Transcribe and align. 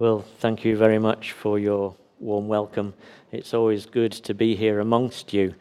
Well, 0.00 0.24
thank 0.38 0.64
you 0.64 0.78
very 0.78 0.98
much 0.98 1.32
for 1.32 1.58
your 1.58 1.94
warm 2.20 2.48
welcome. 2.48 2.94
It's 3.32 3.52
always 3.52 3.84
good 3.84 4.12
to 4.12 4.32
be 4.32 4.56
here 4.56 4.80
amongst 4.80 5.34
you, 5.34 5.54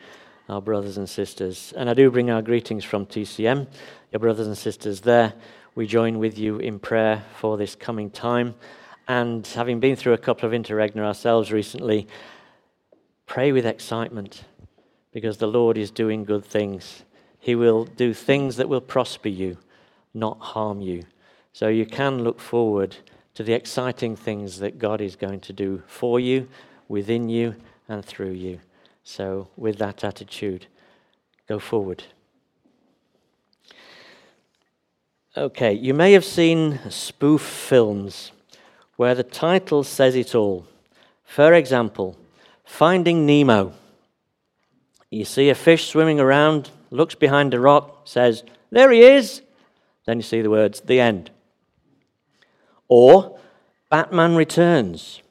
our 0.48 0.62
brothers 0.62 0.96
and 0.96 1.10
sisters. 1.10 1.74
And 1.76 1.90
I 1.90 1.94
do 1.94 2.10
bring 2.10 2.30
our 2.30 2.42
greetings 2.42 2.86
from 2.86 3.06
TCM, 3.06 3.68
your 4.14 4.20
brothers 4.22 4.48
and 4.48 4.58
sisters 4.58 5.02
there. 5.02 5.34
We 5.76 5.88
join 5.88 6.20
with 6.20 6.38
you 6.38 6.58
in 6.58 6.80
prayer 6.80 7.26
for 7.36 7.58
this 7.58 7.76
coming 7.76 8.10
time. 8.10 8.56
And 9.10 9.46
having 9.46 9.82
been 9.82 9.98
through 9.98 10.14
a 10.14 10.18
couple 10.18 10.48
of 10.48 10.54
interregna 10.54 11.00
ourselves 11.00 11.52
recently, 11.52 12.08
pray 13.26 13.52
with 13.52 13.66
excitement 13.66 14.46
because 15.12 15.36
the 15.40 15.48
Lord 15.48 15.78
is 15.78 15.92
doing 15.92 16.24
good 16.24 16.46
things. 16.46 17.04
He 17.40 17.56
will 17.56 17.84
do 17.84 18.14
things 18.14 18.56
that 18.56 18.70
will 18.70 18.80
prosper 18.80 19.28
you, 19.28 19.58
not 20.14 20.40
harm 20.40 20.80
you. 20.80 21.04
So 21.52 21.68
you 21.68 21.86
can 21.86 22.24
look 22.24 22.40
forward 22.40 22.96
to 23.40 23.44
the 23.44 23.54
exciting 23.54 24.18
things 24.18 24.60
that 24.60 24.78
God 24.78 25.00
is 25.00 25.16
going 25.16 25.40
to 25.40 25.54
do 25.54 25.82
for 25.88 26.20
you, 26.20 26.50
within 26.90 27.30
you, 27.30 27.56
and 27.88 28.04
through 28.04 28.32
you. 28.32 28.60
So, 29.06 29.48
with 29.56 29.78
that 29.78 30.04
attitude, 30.04 30.68
go 31.48 31.58
forward. 31.58 32.04
Okay, 35.38 35.72
you 35.72 35.94
may 35.94 36.12
have 36.12 36.26
seen 36.26 36.82
spoof 36.90 37.40
films 37.40 38.34
where 38.98 39.16
the 39.16 39.24
title 39.24 39.86
says 39.86 40.18
it 40.18 40.36
all. 40.36 40.68
For 41.24 41.54
example, 41.54 42.18
Finding 42.66 43.26
Nemo. 43.26 43.72
You 45.10 45.24
see 45.24 45.50
a 45.50 45.56
fish 45.56 45.88
swimming 45.88 46.20
around, 46.20 46.72
looks 46.92 47.16
behind 47.16 47.54
a 47.54 47.60
rock, 47.62 48.02
says, 48.04 48.44
There 48.70 48.92
he 48.92 49.02
is. 49.02 49.44
Then 50.06 50.18
you 50.18 50.24
see 50.24 50.42
the 50.42 50.50
words, 50.50 50.82
The 50.82 51.00
end. 51.00 51.32
Or 52.90 53.40
Batman 53.90 54.36
returns. 54.36 55.22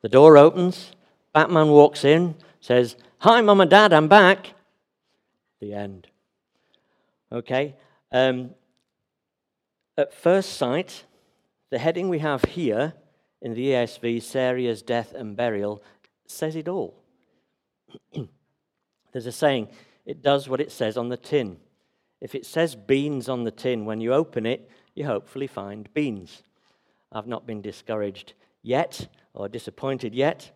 The 0.00 0.08
door 0.08 0.38
opens, 0.38 0.92
Batman 1.34 1.68
walks 1.68 2.04
in, 2.04 2.36
says, 2.60 2.96
Hi, 3.18 3.40
Mum 3.40 3.60
and 3.60 3.70
Dad, 3.70 3.92
I'm 3.92 4.08
back. 4.08 4.54
The 5.60 5.74
end. 5.74 6.08
Okay? 7.30 7.76
Um, 8.10 8.50
at 9.96 10.14
first 10.14 10.54
sight, 10.54 11.04
the 11.70 11.78
heading 11.78 12.08
we 12.08 12.18
have 12.20 12.44
here 12.44 12.94
in 13.40 13.54
the 13.54 13.68
ESV, 13.68 14.22
Sarah's 14.22 14.82
death 14.82 15.12
and 15.14 15.36
burial, 15.36 15.82
says 16.26 16.56
it 16.56 16.68
all. 16.68 16.94
There's 19.12 19.26
a 19.26 19.32
saying, 19.32 19.68
it 20.04 20.22
does 20.22 20.48
what 20.48 20.60
it 20.60 20.72
says 20.72 20.96
on 20.96 21.08
the 21.08 21.16
tin. 21.16 21.58
If 22.20 22.34
it 22.34 22.46
says 22.46 22.74
beans 22.74 23.28
on 23.28 23.44
the 23.44 23.50
tin, 23.50 23.84
when 23.84 24.00
you 24.00 24.12
open 24.12 24.46
it, 24.46 24.68
you 24.94 25.06
hopefully 25.06 25.46
find 25.46 25.92
beans. 25.94 26.42
I've 27.12 27.26
not 27.26 27.46
been 27.46 27.60
discouraged 27.60 28.32
yet 28.62 29.08
or 29.34 29.48
disappointed 29.48 30.14
yet. 30.14 30.50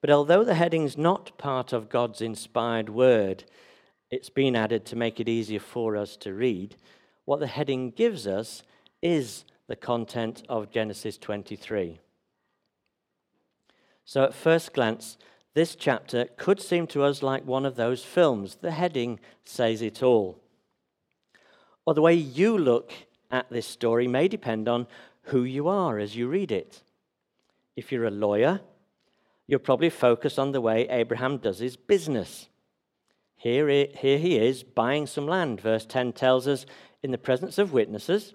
But 0.00 0.10
although 0.10 0.44
the 0.44 0.54
heading's 0.54 0.98
not 0.98 1.38
part 1.38 1.72
of 1.72 1.88
God's 1.88 2.20
inspired 2.20 2.88
word, 2.88 3.44
it's 4.10 4.30
been 4.30 4.56
added 4.56 4.84
to 4.86 4.96
make 4.96 5.20
it 5.20 5.28
easier 5.28 5.60
for 5.60 5.96
us 5.96 6.16
to 6.18 6.34
read. 6.34 6.76
What 7.24 7.40
the 7.40 7.46
heading 7.46 7.90
gives 7.90 8.26
us 8.26 8.62
is 9.00 9.44
the 9.68 9.76
content 9.76 10.42
of 10.48 10.70
Genesis 10.70 11.16
23. 11.18 12.00
So, 14.04 14.24
at 14.24 14.34
first 14.34 14.74
glance, 14.74 15.16
this 15.54 15.76
chapter 15.76 16.26
could 16.36 16.60
seem 16.60 16.86
to 16.88 17.04
us 17.04 17.22
like 17.22 17.46
one 17.46 17.64
of 17.64 17.76
those 17.76 18.02
films. 18.02 18.56
The 18.60 18.72
heading 18.72 19.20
says 19.44 19.82
it 19.82 20.02
all. 20.02 20.38
Or 21.86 21.94
the 21.94 22.02
way 22.02 22.14
you 22.14 22.58
look 22.58 22.92
at 23.30 23.48
this 23.50 23.66
story 23.66 24.08
may 24.08 24.28
depend 24.28 24.68
on 24.68 24.86
who 25.24 25.44
you 25.44 25.68
are 25.68 25.98
as 25.98 26.16
you 26.16 26.28
read 26.28 26.50
it. 26.52 26.82
If 27.76 27.90
you're 27.90 28.06
a 28.06 28.10
lawyer, 28.10 28.60
you'll 29.46 29.60
probably 29.60 29.90
focus 29.90 30.38
on 30.38 30.52
the 30.52 30.60
way 30.60 30.88
Abraham 30.88 31.38
does 31.38 31.58
his 31.58 31.76
business. 31.76 32.48
Here, 33.36 33.68
here 33.96 34.18
he 34.18 34.36
is 34.36 34.62
buying 34.62 35.06
some 35.06 35.26
land. 35.26 35.60
Verse 35.60 35.84
10 35.84 36.12
tells 36.12 36.46
us 36.46 36.64
in 37.02 37.10
the 37.10 37.18
presence 37.18 37.58
of 37.58 37.72
witnesses, 37.72 38.34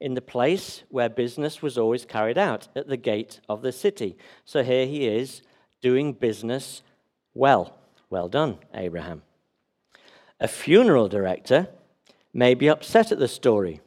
in 0.00 0.14
the 0.14 0.20
place 0.20 0.82
where 0.88 1.08
business 1.08 1.62
was 1.62 1.78
always 1.78 2.04
carried 2.04 2.36
out, 2.36 2.68
at 2.74 2.88
the 2.88 2.96
gate 2.96 3.40
of 3.48 3.62
the 3.62 3.72
city. 3.72 4.16
So 4.44 4.62
here 4.62 4.86
he 4.86 5.06
is 5.06 5.42
doing 5.80 6.12
business 6.12 6.82
well. 7.34 7.78
Well 8.10 8.28
done, 8.28 8.58
Abraham. 8.74 9.22
A 10.38 10.48
funeral 10.48 11.08
director 11.08 11.68
may 12.34 12.54
be 12.54 12.68
upset 12.68 13.10
at 13.10 13.18
the 13.18 13.28
story 13.28 13.80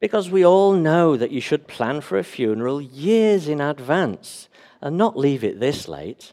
because 0.00 0.30
we 0.30 0.44
all 0.44 0.72
know 0.72 1.16
that 1.16 1.30
you 1.30 1.40
should 1.40 1.66
plan 1.66 2.00
for 2.00 2.18
a 2.18 2.24
funeral 2.24 2.80
years 2.80 3.48
in 3.48 3.60
advance 3.60 4.48
and 4.80 4.96
not 4.96 5.16
leave 5.16 5.42
it 5.42 5.58
this 5.58 5.88
late. 5.88 6.32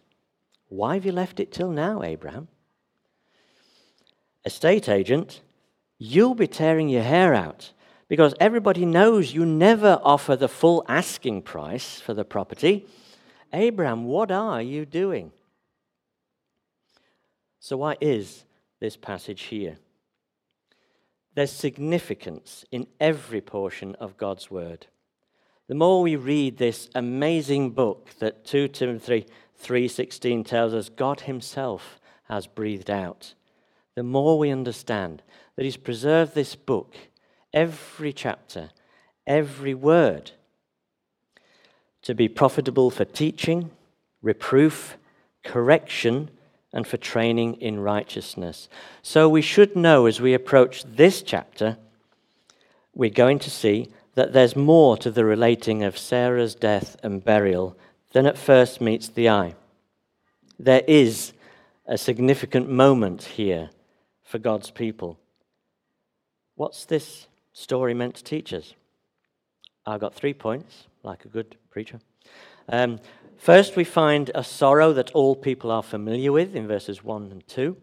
Why 0.70 0.96
have 0.96 1.06
you 1.06 1.12
left 1.12 1.40
it 1.40 1.52
till 1.52 1.72
now, 1.72 2.04
Abraham? 2.04 2.48
Estate 4.46 4.88
agent, 4.88 5.42
you'll 5.98 6.36
be 6.36 6.48
tearing 6.48 6.90
your 6.90 7.04
hair 7.04 7.34
out 7.34 7.72
because 8.08 8.36
everybody 8.40 8.86
knows 8.86 9.34
you 9.34 9.46
never 9.46 10.00
offer 10.04 10.36
the 10.36 10.48
full 10.48 10.86
asking 10.88 11.42
price 11.42 12.00
for 12.00 12.14
the 12.14 12.26
property. 12.26 12.86
Abraham, 13.52 14.06
what 14.06 14.32
are 14.32 14.62
you 14.62 14.86
doing? 14.86 15.32
So, 17.60 17.78
why 17.78 17.98
is 18.00 18.46
this 18.80 18.96
passage 18.96 19.44
here? 19.44 19.78
There's 21.36 21.52
significance 21.52 22.66
in 22.72 22.88
every 23.00 23.42
portion 23.42 23.96
of 23.96 24.18
God's 24.18 24.50
word. 24.50 24.88
The 25.68 25.76
more 25.76 26.02
we 26.02 26.16
read 26.16 26.58
this 26.58 26.90
amazing 26.96 27.72
book 27.72 28.10
that 28.20 28.46
2 28.46 28.70
Timothy 28.70 29.26
3:16 29.58 30.46
tells 30.46 30.74
us 30.74 30.90
God 30.90 31.22
himself 31.22 32.00
has 32.30 32.48
breathed 32.48 32.90
out, 32.90 33.34
the 33.96 34.04
more 34.04 34.38
we 34.38 34.50
understand 34.50 35.22
that 35.56 35.64
he's 35.64 35.78
preserved 35.78 36.36
this 36.36 36.56
book, 36.56 36.96
every 37.54 38.14
chapter, 38.14 38.72
every 39.28 39.74
word 39.74 40.32
to 42.02 42.14
be 42.14 42.28
profitable 42.28 42.92
for 42.92 43.06
teaching, 43.06 43.72
reproof, 44.22 44.98
correction, 45.44 46.30
and 46.76 46.86
for 46.86 46.98
training 46.98 47.56
in 47.56 47.80
righteousness. 47.80 48.70
So 49.02 49.28
we 49.30 49.42
should 49.42 49.76
know 49.76 50.06
as 50.06 50.20
we 50.20 50.34
approach 50.34 50.84
this 50.84 51.24
chapter, 51.24 51.78
we're 52.94 53.10
going 53.10 53.40
to 53.40 53.50
see 53.50 53.88
that 54.16 54.34
there's 54.34 54.56
more 54.56 54.98
to 54.98 55.10
the 55.10 55.26
relating 55.26 55.84
of 55.84 55.98
Sarah's 55.98 56.54
death 56.54 56.98
and 57.02 57.24
burial 57.24 57.78
than 58.12 58.26
at 58.26 58.38
first 58.38 58.82
meets 58.82 59.08
the 59.08 59.30
eye. 59.30 59.56
There 60.60 60.84
is 60.88 61.34
a 61.88 61.98
significant 61.98 62.70
moment 62.70 63.24
here 63.24 63.70
for 64.24 64.38
God's 64.38 64.70
people. 64.70 65.18
What's 66.56 66.86
this 66.86 67.28
story 67.54 67.94
meant 67.94 68.16
to 68.16 68.24
teach 68.24 68.54
us? 68.54 68.74
I've 69.86 70.02
got 70.02 70.14
three 70.14 70.34
points, 70.34 70.88
like 71.04 71.24
a 71.24 71.30
good 71.30 71.56
preacher. 71.70 72.00
Um, 72.68 73.00
First, 73.38 73.76
we 73.76 73.84
find 73.84 74.32
a 74.34 74.44
sorrow 74.44 74.94
that 74.94 75.12
all 75.12 75.36
people 75.36 75.72
are 75.72 75.84
familiar 75.84 76.32
with 76.32 76.56
in 76.56 76.68
verses 76.68 77.04
1 77.04 77.32
and 77.32 77.48
2. 77.48 77.78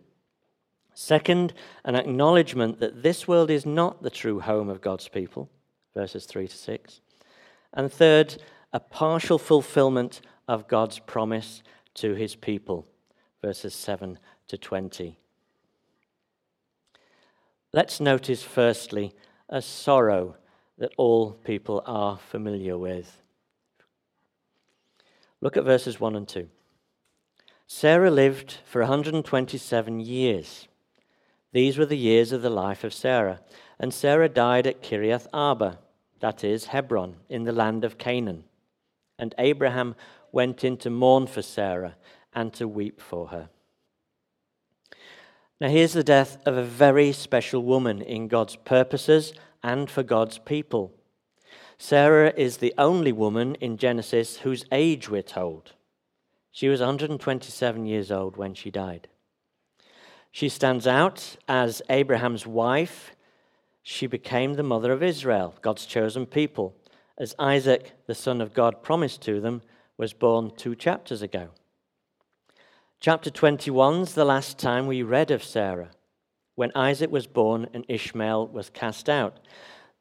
Second, 0.94 1.54
an 1.84 1.94
acknowledgement 1.94 2.80
that 2.80 3.02
this 3.02 3.26
world 3.26 3.50
is 3.50 3.64
not 3.64 4.02
the 4.02 4.10
true 4.10 4.40
home 4.40 4.68
of 4.68 4.80
God's 4.80 5.08
people, 5.08 5.50
verses 5.94 6.26
3 6.26 6.48
to 6.48 6.56
6. 6.56 7.00
And 7.72 7.92
third, 7.92 8.42
a 8.72 8.80
partial 8.80 9.38
fulfillment 9.38 10.20
of 10.48 10.68
God's 10.68 10.98
promise 10.98 11.62
to 11.94 12.14
his 12.14 12.34
people, 12.34 12.86
verses 13.40 13.74
7 13.74 14.18
to 14.48 14.58
20. 14.58 15.18
Let's 17.72 18.00
notice, 18.00 18.42
firstly, 18.42 19.14
a 19.48 19.62
sorrow 19.62 20.36
that 20.76 20.92
all 20.98 21.32
people 21.32 21.82
are 21.86 22.18
familiar 22.18 22.76
with. 22.76 23.21
Look 25.42 25.56
at 25.58 25.64
verses 25.64 26.00
1 26.00 26.16
and 26.16 26.26
2. 26.26 26.48
Sarah 27.66 28.10
lived 28.10 28.58
for 28.64 28.80
127 28.80 30.00
years. 30.00 30.68
These 31.52 31.76
were 31.76 31.84
the 31.84 31.98
years 31.98 32.32
of 32.32 32.42
the 32.42 32.50
life 32.50 32.84
of 32.84 32.94
Sarah. 32.94 33.40
And 33.78 33.92
Sarah 33.92 34.28
died 34.28 34.66
at 34.66 34.82
Kiriath 34.82 35.26
Arba, 35.34 35.80
that 36.20 36.44
is, 36.44 36.66
Hebron, 36.66 37.16
in 37.28 37.42
the 37.42 37.52
land 37.52 37.84
of 37.84 37.98
Canaan. 37.98 38.44
And 39.18 39.34
Abraham 39.36 39.96
went 40.30 40.62
in 40.62 40.76
to 40.78 40.90
mourn 40.90 41.26
for 41.26 41.42
Sarah 41.42 41.96
and 42.32 42.52
to 42.54 42.68
weep 42.68 43.00
for 43.00 43.28
her. 43.28 43.50
Now, 45.60 45.68
here's 45.68 45.92
the 45.92 46.04
death 46.04 46.38
of 46.46 46.56
a 46.56 46.64
very 46.64 47.12
special 47.12 47.62
woman 47.64 48.00
in 48.00 48.28
God's 48.28 48.54
purposes 48.56 49.32
and 49.62 49.90
for 49.90 50.04
God's 50.04 50.38
people. 50.38 50.94
Sarah 51.84 52.32
is 52.36 52.58
the 52.58 52.72
only 52.78 53.10
woman 53.10 53.56
in 53.56 53.76
Genesis 53.76 54.36
whose 54.36 54.64
age 54.70 55.08
we're 55.08 55.20
told. 55.20 55.72
She 56.52 56.68
was 56.68 56.78
127 56.78 57.86
years 57.86 58.12
old 58.12 58.36
when 58.36 58.54
she 58.54 58.70
died. 58.70 59.08
She 60.30 60.48
stands 60.48 60.86
out 60.86 61.36
as 61.48 61.82
Abraham's 61.90 62.46
wife. 62.46 63.16
She 63.82 64.06
became 64.06 64.54
the 64.54 64.62
mother 64.62 64.92
of 64.92 65.02
Israel, 65.02 65.56
God's 65.60 65.84
chosen 65.84 66.24
people, 66.24 66.72
as 67.18 67.34
Isaac, 67.36 67.94
the 68.06 68.14
son 68.14 68.40
of 68.40 68.54
God 68.54 68.84
promised 68.84 69.20
to 69.22 69.40
them, 69.40 69.60
was 69.96 70.12
born 70.12 70.52
two 70.56 70.76
chapters 70.76 71.20
ago. 71.20 71.48
Chapter 73.00 73.28
21 73.28 74.02
is 74.02 74.14
the 74.14 74.24
last 74.24 74.56
time 74.56 74.86
we 74.86 75.02
read 75.02 75.32
of 75.32 75.42
Sarah, 75.42 75.90
when 76.54 76.70
Isaac 76.76 77.10
was 77.10 77.26
born 77.26 77.66
and 77.74 77.84
Ishmael 77.88 78.46
was 78.46 78.70
cast 78.70 79.08
out. 79.08 79.40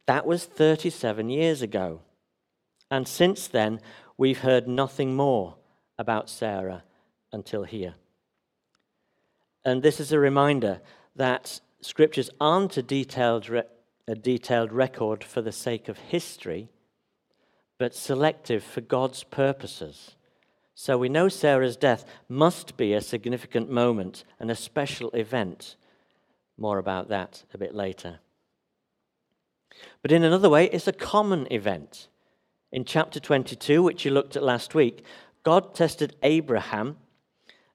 That 0.07 0.25
was 0.25 0.45
37 0.45 1.29
years 1.29 1.61
ago. 1.61 2.01
And 2.89 3.07
since 3.07 3.47
then, 3.47 3.79
we've 4.17 4.39
heard 4.39 4.67
nothing 4.67 5.15
more 5.15 5.55
about 5.97 6.29
Sarah 6.29 6.83
until 7.31 7.63
here. 7.63 7.95
And 9.63 9.83
this 9.83 9.99
is 9.99 10.11
a 10.11 10.19
reminder 10.19 10.81
that 11.15 11.61
scriptures 11.81 12.29
aren't 12.39 12.77
a 12.77 12.83
detailed, 12.83 13.49
re- 13.49 13.63
a 14.07 14.15
detailed 14.15 14.71
record 14.71 15.23
for 15.23 15.41
the 15.41 15.51
sake 15.51 15.87
of 15.87 15.97
history, 15.97 16.69
but 17.77 17.95
selective 17.95 18.63
for 18.63 18.81
God's 18.81 19.23
purposes. 19.23 20.15
So 20.73 20.97
we 20.97 21.09
know 21.09 21.29
Sarah's 21.29 21.77
death 21.77 22.05
must 22.27 22.75
be 22.75 22.93
a 22.93 23.01
significant 23.01 23.69
moment 23.69 24.23
and 24.39 24.49
a 24.49 24.55
special 24.55 25.11
event. 25.11 25.75
More 26.57 26.79
about 26.79 27.09
that 27.09 27.43
a 27.53 27.57
bit 27.57 27.75
later. 27.75 28.19
But 30.01 30.11
in 30.11 30.23
another 30.23 30.49
way, 30.49 30.65
it's 30.65 30.87
a 30.87 30.93
common 30.93 31.47
event. 31.51 32.07
In 32.71 32.85
chapter 32.85 33.19
22, 33.19 33.83
which 33.83 34.05
you 34.05 34.11
looked 34.11 34.35
at 34.35 34.43
last 34.43 34.73
week, 34.73 35.03
God 35.43 35.75
tested 35.75 36.15
Abraham 36.23 36.97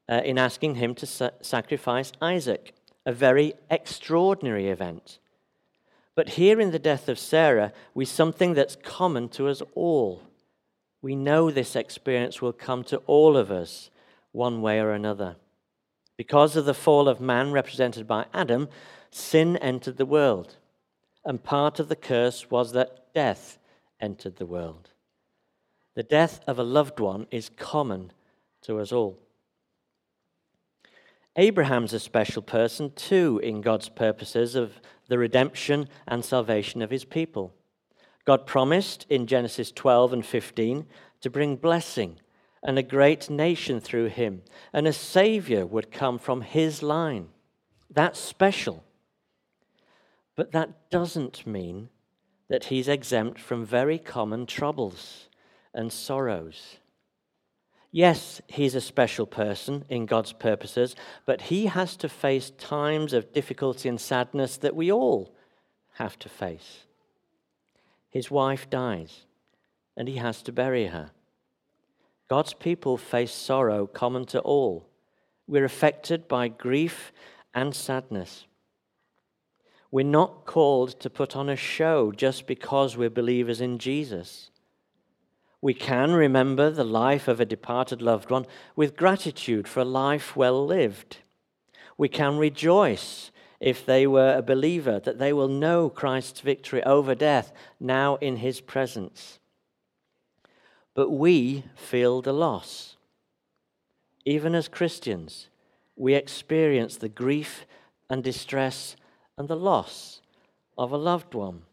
uh, 0.09 0.21
in 0.23 0.37
asking 0.37 0.75
him 0.75 0.95
to 0.95 1.05
sa- 1.05 1.29
sacrifice 1.41 2.11
Isaac, 2.21 2.73
a 3.05 3.11
very 3.11 3.53
extraordinary 3.69 4.69
event. 4.69 5.19
But 6.15 6.29
here 6.29 6.59
in 6.59 6.71
the 6.71 6.79
death 6.79 7.09
of 7.09 7.19
Sarah, 7.19 7.73
we 7.93 8.05
something 8.05 8.53
that's 8.53 8.75
common 8.75 9.29
to 9.29 9.47
us 9.47 9.61
all. 9.75 10.23
We 11.01 11.15
know 11.15 11.51
this 11.51 11.75
experience 11.75 12.41
will 12.41 12.53
come 12.53 12.83
to 12.85 12.97
all 13.05 13.37
of 13.37 13.51
us 13.51 13.91
one 14.31 14.61
way 14.61 14.79
or 14.79 14.91
another. 14.91 15.35
Because 16.17 16.55
of 16.55 16.65
the 16.65 16.73
fall 16.73 17.07
of 17.07 17.21
man 17.21 17.51
represented 17.51 18.07
by 18.07 18.25
Adam, 18.33 18.67
sin 19.11 19.57
entered 19.57 19.97
the 19.97 20.05
world. 20.05 20.55
And 21.27 21.43
part 21.43 21.81
of 21.81 21.89
the 21.89 21.95
curse 21.97 22.49
was 22.49 22.71
that 22.71 23.13
death 23.13 23.59
entered 23.99 24.37
the 24.37 24.45
world. 24.45 24.91
The 25.93 26.01
death 26.01 26.39
of 26.47 26.57
a 26.57 26.63
loved 26.63 27.01
one 27.01 27.27
is 27.31 27.49
common 27.49 28.13
to 28.61 28.79
us 28.79 28.93
all. 28.93 29.19
Abraham's 31.35 31.91
a 31.91 31.99
special 31.99 32.41
person 32.41 32.93
too 32.95 33.41
in 33.43 33.59
God's 33.59 33.89
purposes 33.89 34.55
of 34.55 34.79
the 35.09 35.17
redemption 35.17 35.89
and 36.07 36.23
salvation 36.23 36.81
of 36.81 36.91
his 36.91 37.03
people. 37.03 37.53
God 38.23 38.45
promised 38.45 39.05
in 39.09 39.27
Genesis 39.27 39.69
12 39.73 40.13
and 40.13 40.25
15 40.25 40.85
to 41.19 41.29
bring 41.29 41.57
blessing 41.57 42.21
and 42.63 42.79
a 42.79 42.83
great 42.83 43.29
nation 43.29 43.81
through 43.81 44.07
him, 44.07 44.43
and 44.71 44.87
a 44.87 44.93
savior 44.93 45.65
would 45.65 45.91
come 45.91 46.19
from 46.19 46.39
his 46.39 46.81
line. 46.81 47.27
That's 47.89 48.17
special. 48.17 48.85
But 50.37 50.53
that 50.53 50.89
doesn't 50.89 51.45
mean 51.45 51.89
that 52.47 52.65
he's 52.65 52.87
exempt 52.87 53.41
from 53.41 53.65
very 53.65 53.97
common 53.97 54.45
troubles 54.45 55.27
and 55.73 55.91
sorrows. 55.91 56.77
Yes, 57.91 58.39
he's 58.47 58.75
a 58.75 58.81
special 58.81 59.25
person 59.25 59.83
in 59.89 60.05
God's 60.05 60.33
purposes, 60.33 60.95
but 61.25 61.41
he 61.43 61.65
has 61.65 61.97
to 61.97 62.07
face 62.07 62.51
times 62.51 63.13
of 63.13 63.33
difficulty 63.33 63.89
and 63.89 63.99
sadness 63.99 64.57
that 64.57 64.75
we 64.75 64.91
all 64.91 65.35
have 65.93 66.19
to 66.19 66.29
face. 66.29 66.85
His 68.09 68.29
wife 68.29 68.69
dies, 68.69 69.25
and 69.95 70.07
he 70.07 70.17
has 70.17 70.43
to 70.43 70.51
bury 70.51 70.87
her. 70.87 71.11
God's 72.29 72.53
people 72.53 72.97
face 72.97 73.33
sorrow 73.33 73.87
common 73.87 74.25
to 74.27 74.39
all. 74.41 74.87
We're 75.47 75.65
affected 75.65 76.27
by 76.27 76.49
grief 76.49 77.11
and 77.53 77.73
sadness. 77.73 78.45
We're 79.91 80.05
not 80.05 80.45
called 80.45 80.99
to 80.99 81.09
put 81.09 81.35
on 81.35 81.49
a 81.49 81.55
show 81.55 82.11
just 82.11 82.45
because 82.45 82.97
we're 82.97 83.09
believers 83.09 83.61
in 83.61 83.77
Jesus. 83.77 84.49
We 85.61 85.73
can 85.73 86.11
remember 86.11 86.69
the 86.69 86.83
life 86.83 87.27
of 87.27 87.39
a 87.39 87.45
departed 87.45 88.01
loved 88.01 88.29
one 88.29 88.45
with 88.75 88.97
gratitude 88.97 89.67
for 89.67 89.79
a 89.79 89.85
life 89.85 90.35
well 90.35 90.65
lived. 90.65 91.17
We 91.97 92.09
can 92.09 92.37
rejoice 92.37 93.31
if 93.59 93.85
they 93.85 94.05
were 94.05 94.35
a 94.35 94.43
believer 94.43 94.99
that 94.99 95.17
they 95.17 95.33
will 95.33 95.47
know 95.47 95.89
Christ's 95.89 96.41
victory 96.41 96.83
over 96.83 97.15
death 97.15 97.51
now 97.79 98.17
in 98.17 98.37
his 98.37 98.61
presence. 98.61 99.39
But 100.93 101.09
we 101.09 101.63
feel 101.75 102.21
the 102.21 102.33
loss. 102.33 102.97
Even 104.25 104.53
as 104.53 104.67
Christians, 104.67 105.49
we 105.95 106.13
experience 106.13 106.97
the 106.97 107.09
grief 107.09 107.65
and 108.09 108.23
distress 108.23 108.95
and 109.37 109.47
the 109.47 109.55
loss 109.55 110.21
of 110.77 110.91
a 110.91 110.97
loved 110.97 111.33
one 111.33 111.63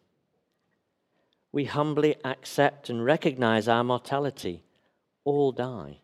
we 1.55 1.67
humbly 1.67 2.17
accept 2.25 2.91
and 2.91 3.05
recognize 3.05 3.69
our 3.69 3.85
mortality. 3.85 4.65
All 5.23 5.53
die. 5.53 6.01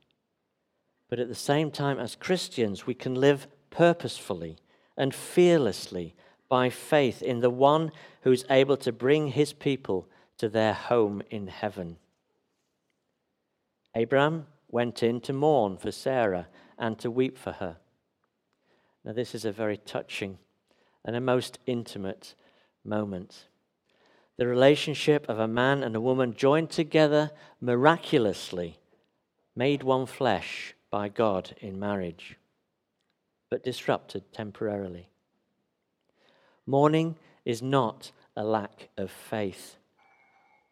But 1.08 1.18
at 1.18 1.26
the 1.26 1.34
same 1.34 1.72
time, 1.72 1.98
as 1.98 2.14
Christians, 2.14 2.86
we 2.86 2.94
can 2.94 3.16
live 3.16 3.48
purposefully 3.68 4.58
and 4.96 5.12
fearlessly 5.12 6.14
by 6.48 6.70
faith 6.70 7.20
in 7.20 7.40
the 7.40 7.50
one 7.50 7.90
who 8.22 8.30
is 8.30 8.44
able 8.48 8.76
to 8.76 8.92
bring 8.92 9.26
his 9.26 9.52
people 9.52 10.06
to 10.38 10.48
their 10.48 10.72
home 10.72 11.20
in 11.30 11.48
heaven. 11.48 11.96
Abraham 13.96 14.46
went 14.68 15.02
in 15.02 15.20
to 15.22 15.32
mourn 15.32 15.78
for 15.78 15.90
Sarah 15.90 16.46
and 16.78 16.96
to 17.00 17.10
weep 17.10 17.36
for 17.36 17.54
her. 17.54 17.78
Now, 19.04 19.14
this 19.14 19.34
is 19.34 19.44
a 19.44 19.50
very 19.50 19.78
touching 19.78 20.38
and 21.04 21.16
a 21.16 21.20
most 21.20 21.58
intimate 21.66 22.34
moment 22.84 23.46
the 24.40 24.46
relationship 24.46 25.28
of 25.28 25.38
a 25.38 25.46
man 25.46 25.82
and 25.82 25.94
a 25.94 26.00
woman 26.00 26.32
joined 26.34 26.70
together 26.70 27.30
miraculously, 27.60 28.78
made 29.54 29.82
one 29.82 30.06
flesh 30.06 30.74
by 30.90 31.10
God 31.10 31.54
in 31.60 31.78
marriage, 31.78 32.38
but 33.50 33.62
disrupted 33.62 34.32
temporarily. 34.32 35.10
Mourning 36.64 37.16
is 37.44 37.60
not 37.60 38.12
a 38.34 38.42
lack 38.42 38.88
of 38.96 39.10
faith. 39.10 39.76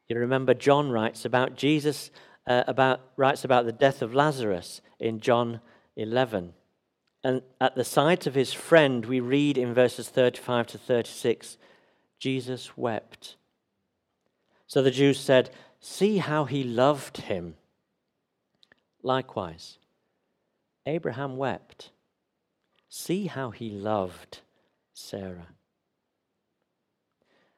You 0.09 0.19
remember 0.19 0.55
John 0.55 0.89
writes 0.89 1.27
about 1.27 1.55
Jesus, 1.55 2.11
uh, 2.47 2.65
about, 2.67 3.03
writes 3.19 3.45
about 3.45 3.67
the 3.67 3.73
death 3.73 4.01
of 4.01 4.15
Lazarus 4.15 4.81
in 4.99 5.21
John 5.21 5.61
11. 5.95 6.55
And 7.25 7.43
at 7.61 7.75
the 7.75 7.85
sight 7.85 8.27
of 8.27 8.35
his 8.35 8.53
friend, 8.53 9.05
we 9.05 9.21
read 9.21 9.59
in 9.59 9.75
verses 9.75 10.09
35 10.09 10.69
to 10.69 10.79
36 10.79 11.59
Jesus 12.19 12.77
wept. 12.77 13.37
So 14.67 14.83
the 14.83 14.91
Jews 14.91 15.19
said, 15.19 15.51
See 15.81 16.19
how 16.19 16.45
he 16.45 16.65
loved 16.65 17.19
him. 17.19 17.55
Likewise, 19.03 19.79
Abraham 20.87 21.37
wept. 21.37 21.91
See 22.89 23.27
how 23.27 23.51
he 23.51 23.71
loved 23.71 24.41
Sarah. 24.93 25.49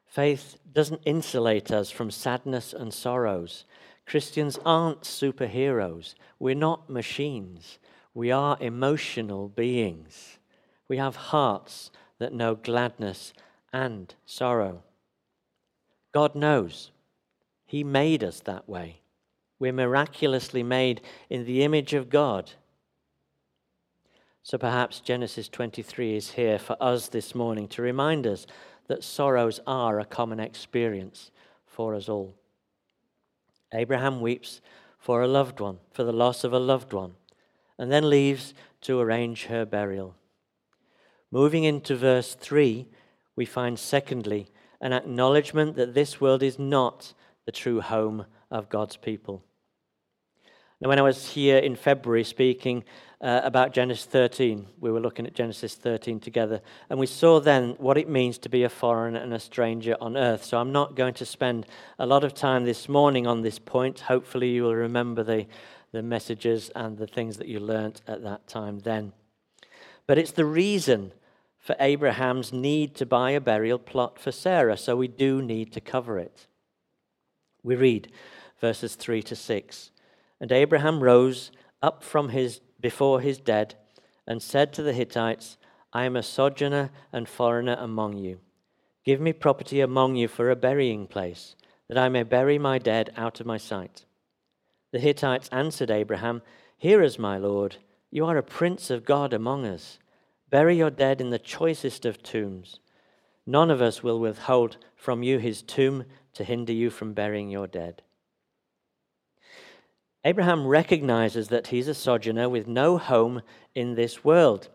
Faith 0.05 0.57
doesn't 0.71 1.01
insulate 1.05 1.71
us 1.71 1.89
from 1.89 2.11
sadness 2.11 2.73
and 2.73 2.93
sorrows. 2.93 3.65
Christians 4.05 4.59
aren't 4.65 5.01
superheroes. 5.01 6.15
We're 6.37 6.53
not 6.53 6.89
machines. 6.89 7.79
We 8.13 8.31
are 8.31 8.57
emotional 8.59 9.47
beings. 9.47 10.39
We 10.87 10.97
have 10.97 11.15
hearts 11.15 11.91
that 12.19 12.33
know 12.33 12.55
gladness 12.55 13.33
and 13.71 14.13
sorrow. 14.25 14.83
God 16.13 16.35
knows. 16.35 16.91
He 17.65 17.83
made 17.83 18.23
us 18.23 18.41
that 18.41 18.67
way. 18.67 18.99
We're 19.59 19.71
miraculously 19.71 20.63
made 20.63 21.01
in 21.29 21.45
the 21.45 21.63
image 21.63 21.93
of 21.93 22.09
God. 22.09 22.51
So 24.43 24.57
perhaps 24.57 24.99
Genesis 24.99 25.47
23 25.47 26.15
is 26.15 26.31
here 26.31 26.59
for 26.59 26.75
us 26.81 27.07
this 27.07 27.33
morning 27.33 27.67
to 27.69 27.81
remind 27.81 28.27
us 28.27 28.45
that 28.87 29.03
sorrows 29.03 29.59
are 29.65 29.99
a 29.99 30.05
common 30.05 30.39
experience 30.39 31.31
for 31.65 31.95
us 31.95 32.09
all. 32.09 32.35
Abraham 33.73 34.19
weeps 34.19 34.59
for 34.97 35.21
a 35.21 35.27
loved 35.27 35.59
one, 35.59 35.77
for 35.91 36.03
the 36.03 36.11
loss 36.11 36.43
of 36.43 36.51
a 36.51 36.59
loved 36.59 36.91
one, 36.91 37.13
and 37.81 37.91
then 37.91 38.11
leaves 38.11 38.53
to 38.79 38.99
arrange 38.99 39.45
her 39.45 39.65
burial. 39.65 40.13
Moving 41.31 41.63
into 41.63 41.95
verse 41.95 42.35
3, 42.35 42.85
we 43.35 43.43
find, 43.43 43.79
secondly, 43.79 44.51
an 44.79 44.93
acknowledgement 44.93 45.75
that 45.77 45.95
this 45.95 46.21
world 46.21 46.43
is 46.43 46.59
not 46.59 47.15
the 47.47 47.51
true 47.51 47.81
home 47.81 48.27
of 48.51 48.69
God's 48.69 48.97
people. 48.97 49.43
Now, 50.81 50.89
when 50.89 50.97
I 50.97 51.03
was 51.03 51.29
here 51.29 51.59
in 51.59 51.75
February 51.75 52.23
speaking 52.23 52.83
uh, 53.21 53.41
about 53.43 53.71
Genesis 53.71 54.05
13, 54.05 54.65
we 54.79 54.89
were 54.89 54.99
looking 54.99 55.27
at 55.27 55.35
Genesis 55.35 55.75
13 55.75 56.19
together, 56.19 56.59
and 56.89 56.97
we 56.97 57.05
saw 57.05 57.39
then 57.39 57.75
what 57.77 57.99
it 57.99 58.09
means 58.09 58.39
to 58.39 58.49
be 58.49 58.63
a 58.63 58.69
foreigner 58.69 59.19
and 59.19 59.31
a 59.31 59.39
stranger 59.39 59.95
on 60.01 60.17
earth. 60.17 60.43
So 60.43 60.57
I'm 60.57 60.71
not 60.71 60.95
going 60.95 61.13
to 61.13 61.25
spend 61.25 61.67
a 61.99 62.07
lot 62.07 62.23
of 62.23 62.33
time 62.33 62.65
this 62.65 62.89
morning 62.89 63.27
on 63.27 63.43
this 63.43 63.59
point. 63.59 63.99
Hopefully, 63.99 64.49
you 64.49 64.63
will 64.63 64.73
remember 64.73 65.21
the, 65.21 65.45
the 65.91 66.01
messages 66.01 66.71
and 66.75 66.97
the 66.97 67.05
things 67.05 67.37
that 67.37 67.47
you 67.47 67.59
learnt 67.59 68.01
at 68.07 68.23
that 68.23 68.47
time 68.47 68.79
then. 68.79 69.13
But 70.07 70.17
it's 70.17 70.31
the 70.31 70.45
reason 70.45 71.11
for 71.59 71.75
Abraham's 71.79 72.51
need 72.51 72.95
to 72.95 73.05
buy 73.05 73.31
a 73.31 73.39
burial 73.39 73.77
plot 73.77 74.17
for 74.17 74.31
Sarah, 74.31 74.77
so 74.77 74.95
we 74.95 75.07
do 75.07 75.43
need 75.43 75.73
to 75.73 75.79
cover 75.79 76.17
it. 76.17 76.47
We 77.61 77.75
read 77.75 78.11
verses 78.59 78.95
3 78.95 79.21
to 79.21 79.35
6. 79.35 79.91
And 80.41 80.51
Abraham 80.51 81.01
rose 81.01 81.51
up 81.81 82.03
from 82.03 82.29
his 82.29 82.59
before 82.79 83.21
his 83.21 83.37
dead 83.37 83.75
and 84.27 84.41
said 84.41 84.73
to 84.73 84.83
the 84.83 84.91
Hittites, 84.91 85.57
I 85.93 86.05
am 86.05 86.15
a 86.15 86.23
sojourner 86.23 86.89
and 87.13 87.29
foreigner 87.29 87.77
among 87.79 88.17
you. 88.17 88.39
Give 89.05 89.21
me 89.21 89.33
property 89.33 89.81
among 89.81 90.15
you 90.15 90.27
for 90.27 90.49
a 90.49 90.55
burying 90.55 91.05
place, 91.05 91.55
that 91.87 91.97
I 91.97 92.09
may 92.09 92.23
bury 92.23 92.57
my 92.57 92.79
dead 92.79 93.11
out 93.15 93.39
of 93.39 93.45
my 93.45 93.57
sight. 93.57 94.05
The 94.91 94.99
Hittites 94.99 95.49
answered 95.51 95.91
Abraham, 95.91 96.41
Hear 96.77 97.03
us, 97.03 97.19
my 97.19 97.37
lord, 97.37 97.77
you 98.09 98.25
are 98.25 98.37
a 98.37 98.43
prince 98.43 98.89
of 98.89 99.05
God 99.05 99.33
among 99.33 99.65
us. 99.65 99.99
Bury 100.49 100.75
your 100.75 100.89
dead 100.89 101.21
in 101.21 101.29
the 101.29 101.39
choicest 101.39 102.05
of 102.05 102.23
tombs. 102.23 102.79
None 103.45 103.71
of 103.71 103.81
us 103.81 104.03
will 104.03 104.19
withhold 104.19 104.77
from 104.95 105.23
you 105.23 105.37
his 105.37 105.61
tomb 105.61 106.05
to 106.33 106.43
hinder 106.43 106.73
you 106.73 106.89
from 106.89 107.13
burying 107.13 107.49
your 107.49 107.67
dead. 107.67 108.01
Abraham 110.23 110.67
recognizes 110.67 111.47
that 111.47 111.67
he's 111.67 111.87
a 111.87 111.93
sojourner 111.93 112.47
with 112.47 112.67
no 112.67 112.97
home 112.97 113.41
in 113.73 113.95
this 113.95 114.23
world. 114.23 114.69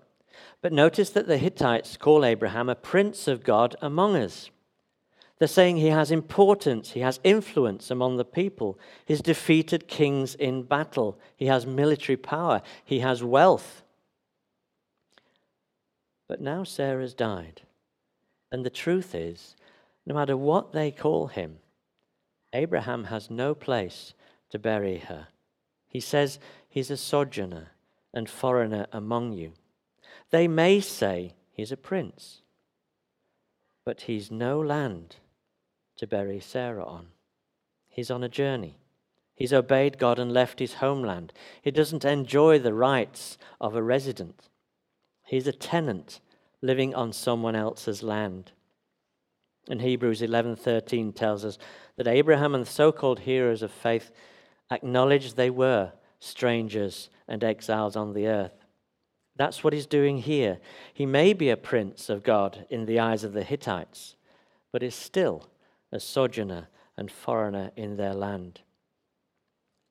But 0.60 0.72
notice 0.72 1.10
that 1.10 1.28
the 1.28 1.38
Hittites 1.38 1.96
call 1.96 2.24
Abraham 2.24 2.68
a 2.68 2.74
prince 2.74 3.28
of 3.28 3.44
God 3.44 3.76
among 3.80 4.16
us. 4.16 4.50
They're 5.38 5.46
saying 5.46 5.76
he 5.76 5.88
has 5.88 6.10
importance, 6.10 6.92
he 6.92 7.00
has 7.00 7.20
influence 7.22 7.90
among 7.90 8.16
the 8.16 8.24
people. 8.24 8.78
He's 9.04 9.20
defeated 9.20 9.86
kings 9.86 10.34
in 10.34 10.62
battle, 10.62 11.18
he 11.36 11.46
has 11.46 11.66
military 11.66 12.16
power, 12.16 12.62
he 12.84 13.00
has 13.00 13.22
wealth. 13.22 13.82
But 16.26 16.40
now 16.40 16.64
Sarah's 16.64 17.14
died. 17.14 17.62
And 18.50 18.64
the 18.64 18.70
truth 18.70 19.14
is, 19.14 19.54
no 20.06 20.14
matter 20.14 20.36
what 20.36 20.72
they 20.72 20.90
call 20.90 21.26
him, 21.26 21.58
Abraham 22.52 23.04
has 23.04 23.30
no 23.30 23.54
place 23.54 24.14
to 24.50 24.58
bury 24.58 24.98
her. 24.98 25.28
He 25.96 26.00
says 26.00 26.38
he's 26.68 26.90
a 26.90 26.96
sojourner 26.98 27.68
and 28.12 28.28
foreigner 28.28 28.86
among 28.92 29.32
you. 29.32 29.54
They 30.28 30.46
may 30.46 30.78
say 30.78 31.36
he's 31.54 31.72
a 31.72 31.76
prince, 31.78 32.42
but 33.82 34.02
he's 34.02 34.30
no 34.30 34.60
land 34.60 35.16
to 35.96 36.06
bury 36.06 36.38
Sarah 36.38 36.84
on. 36.84 37.06
He's 37.88 38.10
on 38.10 38.22
a 38.22 38.28
journey. 38.28 38.76
He's 39.34 39.54
obeyed 39.54 39.96
God 39.96 40.18
and 40.18 40.34
left 40.34 40.58
his 40.58 40.74
homeland. 40.74 41.32
He 41.62 41.70
doesn't 41.70 42.04
enjoy 42.04 42.58
the 42.58 42.74
rights 42.74 43.38
of 43.58 43.74
a 43.74 43.82
resident. 43.82 44.50
He's 45.24 45.46
a 45.46 45.50
tenant 45.50 46.20
living 46.60 46.94
on 46.94 47.14
someone 47.14 47.56
else's 47.56 48.02
land. 48.02 48.52
And 49.66 49.80
Hebrews 49.80 50.20
11:13 50.20 51.14
tells 51.14 51.42
us 51.42 51.56
that 51.96 52.06
Abraham 52.06 52.54
and 52.54 52.66
the 52.66 52.70
so-called 52.70 53.20
heroes 53.20 53.62
of 53.62 53.70
faith 53.70 54.10
acknowledged 54.70 55.36
they 55.36 55.50
were 55.50 55.92
strangers 56.18 57.10
and 57.28 57.42
exiles 57.44 57.96
on 57.96 58.12
the 58.12 58.26
earth. 58.26 58.64
That's 59.36 59.62
what 59.62 59.72
he's 59.72 59.86
doing 59.86 60.18
here. 60.18 60.58
He 60.94 61.06
may 61.06 61.32
be 61.32 61.50
a 61.50 61.56
prince 61.56 62.08
of 62.08 62.22
God 62.22 62.66
in 62.70 62.86
the 62.86 62.98
eyes 62.98 63.22
of 63.22 63.32
the 63.32 63.44
Hittites, 63.44 64.16
but 64.72 64.82
is 64.82 64.94
still 64.94 65.48
a 65.92 66.00
sojourner 66.00 66.68
and 66.96 67.10
foreigner 67.10 67.70
in 67.76 67.96
their 67.96 68.14
land. 68.14 68.60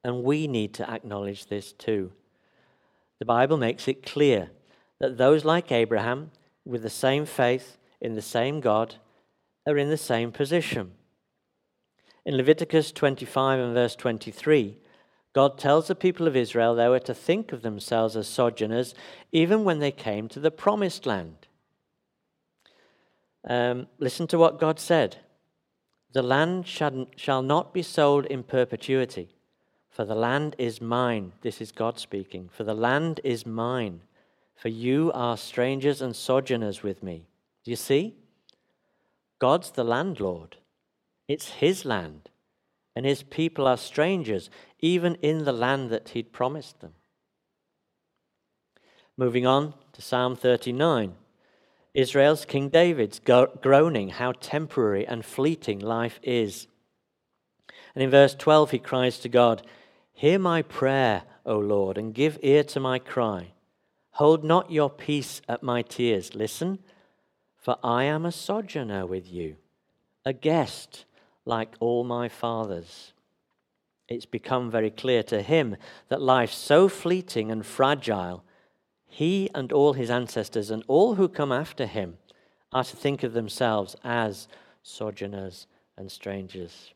And 0.03 0.23
we 0.23 0.47
need 0.47 0.73
to 0.75 0.89
acknowledge 0.89 1.45
this 1.45 1.71
too. 1.71 2.11
The 3.19 3.25
Bible 3.25 3.57
makes 3.57 3.87
it 3.87 4.05
clear 4.05 4.49
that 4.99 5.17
those 5.17 5.45
like 5.45 5.71
Abraham, 5.71 6.31
with 6.65 6.81
the 6.81 6.89
same 6.89 7.25
faith 7.25 7.77
in 8.01 8.13
the 8.13 8.21
same 8.21 8.59
God, 8.59 8.95
are 9.67 9.77
in 9.77 9.89
the 9.89 9.97
same 9.97 10.31
position. 10.31 10.91
In 12.25 12.37
Leviticus 12.37 12.91
25 12.91 13.59
and 13.59 13.73
verse 13.73 13.95
23, 13.95 14.77
God 15.33 15.59
tells 15.59 15.87
the 15.87 15.95
people 15.95 16.27
of 16.27 16.35
Israel 16.35 16.73
they 16.73 16.87
were 16.87 16.99
to 16.99 17.13
think 17.13 17.51
of 17.51 17.61
themselves 17.61 18.15
as 18.15 18.27
sojourners 18.27 18.95
even 19.31 19.63
when 19.63 19.79
they 19.79 19.91
came 19.91 20.27
to 20.29 20.39
the 20.39 20.49
promised 20.49 21.05
land. 21.05 21.47
Um, 23.47 23.87
listen 23.99 24.25
to 24.27 24.39
what 24.39 24.59
God 24.59 24.79
said 24.79 25.17
The 26.13 26.23
land 26.23 26.65
shall, 26.65 27.07
shall 27.15 27.43
not 27.43 27.73
be 27.73 27.83
sold 27.83 28.25
in 28.25 28.41
perpetuity, 28.41 29.35
for 29.89 30.03
the 30.03 30.15
land 30.15 30.55
is 30.57 30.81
mine. 30.81 31.33
This 31.41 31.61
is 31.61 31.71
God 31.71 31.99
speaking. 31.99 32.49
For 32.51 32.63
the 32.63 32.73
land 32.73 33.19
is 33.23 33.45
mine, 33.45 34.01
for 34.55 34.69
you 34.69 35.11
are 35.13 35.37
strangers 35.37 36.01
and 36.01 36.15
sojourners 36.15 36.81
with 36.81 37.03
me. 37.03 37.27
Do 37.63 37.71
you 37.71 37.77
see? 37.77 38.15
God's 39.37 39.71
the 39.71 39.83
landlord, 39.83 40.57
it's 41.27 41.49
his 41.49 41.85
land, 41.85 42.29
and 42.95 43.05
his 43.05 43.23
people 43.23 43.67
are 43.67 43.77
strangers, 43.77 44.49
even 44.79 45.15
in 45.15 45.43
the 45.43 45.51
land 45.51 45.89
that 45.89 46.09
he'd 46.09 46.31
promised 46.31 46.79
them. 46.79 46.93
Moving 49.17 49.45
on 49.45 49.73
to 49.93 50.01
Psalm 50.01 50.35
39. 50.35 51.15
Israel's 51.93 52.45
King 52.45 52.69
David's 52.69 53.19
groaning 53.19 54.09
how 54.09 54.33
temporary 54.33 55.07
and 55.07 55.23
fleeting 55.23 55.79
life 55.79 56.19
is. 56.21 56.67
And 57.93 58.03
in 58.03 58.09
verse 58.09 58.35
12, 58.35 58.71
he 58.71 58.79
cries 58.79 59.19
to 59.19 59.29
God, 59.29 59.65
Hear 60.11 60.37
my 60.37 60.61
prayer, 60.61 61.23
O 61.45 61.57
Lord, 61.57 61.97
and 61.97 62.13
give 62.13 62.37
ear 62.41 62.63
to 62.65 62.79
my 62.79 62.99
cry. 62.99 63.53
Hold 64.11 64.43
not 64.43 64.71
your 64.71 64.89
peace 64.89 65.41
at 65.47 65.63
my 65.63 65.81
tears. 65.81 66.35
Listen 66.35 66.79
for 67.65 67.79
I 67.83 68.03
am 68.03 68.27
a 68.27 68.31
sojourner 68.31 69.07
with 69.07 69.27
you, 69.27 69.55
a 70.23 70.33
guest 70.33 71.05
like 71.45 71.75
all 71.79 72.03
my 72.03 72.27
fathers. 72.27 73.13
It's 74.07 74.25
become 74.25 74.69
very 74.69 74.91
clear 74.91 75.23
to 75.23 75.41
him 75.41 75.77
that 76.09 76.21
life 76.21 76.51
so 76.51 76.89
fleeting 76.89 77.51
and 77.51 77.65
fragile, 77.65 78.43
he 79.07 79.49
and 79.55 79.71
all 79.71 79.93
his 79.93 80.09
ancestors 80.09 80.69
and 80.69 80.83
all 80.87 81.15
who 81.15 81.29
come 81.29 81.51
after 81.51 81.85
him 81.85 82.17
are 82.71 82.83
to 82.83 82.95
think 82.95 83.23
of 83.23 83.33
themselves 83.33 83.95
as 84.03 84.47
sojourners 84.83 85.67
and 85.97 86.11
strangers. 86.11 86.93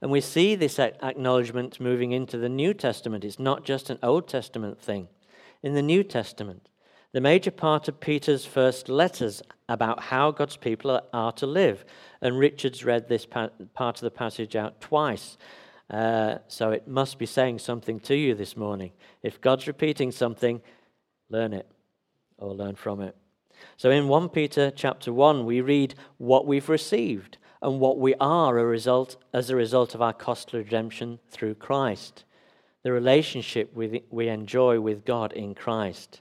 And 0.00 0.10
we 0.10 0.20
see 0.20 0.54
this 0.54 0.78
acknowledgement 0.78 1.80
moving 1.80 2.12
into 2.12 2.36
the 2.36 2.48
New 2.48 2.74
Testament. 2.74 3.24
It's 3.24 3.38
not 3.38 3.64
just 3.64 3.90
an 3.90 3.98
Old 4.02 4.28
Testament 4.28 4.80
thing. 4.80 5.08
In 5.62 5.74
the 5.74 5.82
New 5.82 6.02
Testament, 6.02 6.68
the 7.14 7.20
major 7.20 7.52
part 7.52 7.86
of 7.86 8.00
Peter's 8.00 8.44
first 8.44 8.88
letters 8.88 9.40
about 9.68 10.02
how 10.02 10.32
God's 10.32 10.56
people 10.56 11.00
are 11.12 11.32
to 11.34 11.46
live. 11.46 11.84
And 12.20 12.36
Richard's 12.36 12.84
read 12.84 13.08
this 13.08 13.24
part 13.24 13.52
of 13.78 14.00
the 14.00 14.10
passage 14.10 14.56
out 14.56 14.80
twice. 14.80 15.38
Uh, 15.88 16.38
so 16.48 16.72
it 16.72 16.88
must 16.88 17.20
be 17.20 17.26
saying 17.26 17.60
something 17.60 18.00
to 18.00 18.16
you 18.16 18.34
this 18.34 18.56
morning. 18.56 18.90
If 19.22 19.40
God's 19.40 19.68
repeating 19.68 20.10
something, 20.10 20.60
learn 21.30 21.52
it 21.52 21.70
or 22.36 22.52
learn 22.52 22.74
from 22.74 23.00
it. 23.00 23.14
So 23.76 23.92
in 23.92 24.08
1 24.08 24.30
Peter 24.30 24.72
chapter 24.72 25.12
1, 25.12 25.46
we 25.46 25.60
read 25.60 25.94
what 26.18 26.48
we've 26.48 26.68
received 26.68 27.38
and 27.62 27.78
what 27.78 27.96
we 27.96 28.16
are 28.16 28.58
a 28.58 28.64
result, 28.64 29.18
as 29.32 29.50
a 29.50 29.56
result 29.56 29.94
of 29.94 30.02
our 30.02 30.12
costly 30.12 30.58
redemption 30.58 31.20
through 31.30 31.54
Christ, 31.54 32.24
the 32.82 32.90
relationship 32.90 33.72
we 33.72 34.28
enjoy 34.28 34.80
with 34.80 35.04
God 35.04 35.32
in 35.32 35.54
Christ. 35.54 36.20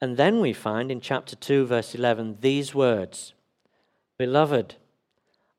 And 0.00 0.16
then 0.16 0.40
we 0.40 0.52
find 0.52 0.90
in 0.90 1.00
chapter 1.00 1.36
2, 1.36 1.66
verse 1.66 1.94
11, 1.94 2.38
these 2.40 2.74
words 2.74 3.34
Beloved, 4.18 4.76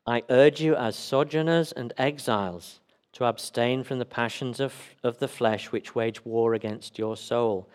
I 0.05 0.23
urge 0.29 0.61
you 0.61 0.75
as 0.75 0.95
sojourners 0.95 1.71
and 1.71 1.93
exiles 1.97 2.79
to 3.13 3.25
abstain 3.25 3.83
from 3.83 3.99
the 3.99 4.05
passions 4.05 4.59
of, 4.59 4.73
of 5.03 5.19
the 5.19 5.27
flesh 5.27 5.71
which 5.71 5.93
wage 5.93 6.25
war 6.25 6.53
against 6.53 6.97
your 6.97 7.17
soul. 7.17 7.69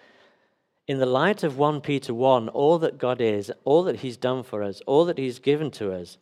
In 0.89 0.99
the 0.99 1.07
light 1.07 1.43
of 1.43 1.59
1 1.59 1.81
Peter 1.81 2.15
1, 2.15 2.49
all 2.49 2.79
that 2.79 2.99
God 2.99 3.21
is, 3.21 3.53
all 3.65 3.83
that 3.85 4.01
He's 4.01 4.17
done 4.17 4.43
for 4.43 4.63
us, 4.63 4.81
all 4.87 5.05
that 5.05 5.19
He's 5.19 5.39
given 5.39 5.71
to 5.73 5.93
us, 5.93 6.19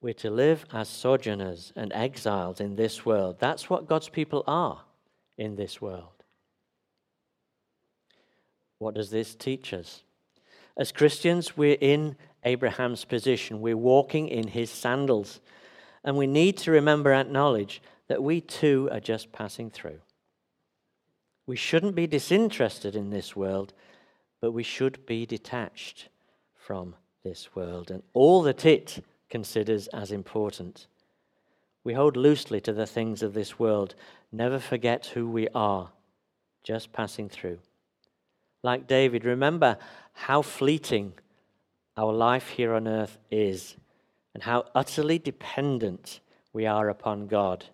we're 0.00 0.14
to 0.14 0.30
live 0.30 0.64
as 0.72 0.88
sojourners 0.88 1.72
and 1.76 1.92
exiles 1.92 2.60
in 2.60 2.76
this 2.76 3.04
world. 3.04 3.36
That's 3.38 3.68
what 3.68 3.88
God's 3.88 4.08
people 4.08 4.42
are 4.46 4.82
in 5.36 5.56
this 5.56 5.80
world. 5.80 6.19
What 8.80 8.94
does 8.94 9.10
this 9.10 9.34
teach 9.34 9.74
us? 9.74 10.02
As 10.74 10.90
Christians, 10.90 11.54
we're 11.54 11.76
in 11.82 12.16
Abraham's 12.44 13.04
position. 13.04 13.60
We're 13.60 13.76
walking 13.76 14.26
in 14.26 14.48
his 14.48 14.70
sandals. 14.70 15.40
And 16.02 16.16
we 16.16 16.26
need 16.26 16.56
to 16.58 16.70
remember 16.70 17.12
and 17.12 17.28
acknowledge 17.28 17.82
that 18.08 18.22
we 18.22 18.40
too 18.40 18.88
are 18.90 18.98
just 18.98 19.32
passing 19.32 19.68
through. 19.68 19.98
We 21.46 21.56
shouldn't 21.56 21.94
be 21.94 22.06
disinterested 22.06 22.96
in 22.96 23.10
this 23.10 23.36
world, 23.36 23.74
but 24.40 24.52
we 24.52 24.62
should 24.62 25.04
be 25.04 25.26
detached 25.26 26.08
from 26.54 26.94
this 27.22 27.54
world 27.54 27.90
and 27.90 28.02
all 28.14 28.40
that 28.44 28.64
it 28.64 29.04
considers 29.28 29.88
as 29.88 30.10
important. 30.10 30.86
We 31.84 31.92
hold 31.92 32.16
loosely 32.16 32.62
to 32.62 32.72
the 32.72 32.86
things 32.86 33.22
of 33.22 33.34
this 33.34 33.58
world, 33.58 33.94
never 34.32 34.58
forget 34.58 35.06
who 35.06 35.28
we 35.28 35.48
are, 35.54 35.90
just 36.64 36.94
passing 36.94 37.28
through. 37.28 37.58
Like 38.62 38.86
David, 38.86 39.24
remember 39.24 39.78
how 40.12 40.42
fleeting 40.42 41.14
our 41.96 42.12
life 42.12 42.48
here 42.48 42.74
on 42.74 42.86
earth 42.86 43.18
is 43.30 43.76
and 44.34 44.42
how 44.42 44.64
utterly 44.74 45.18
dependent 45.18 46.20
we 46.52 46.66
are 46.66 46.88
upon 46.88 47.26
God. 47.26 47.66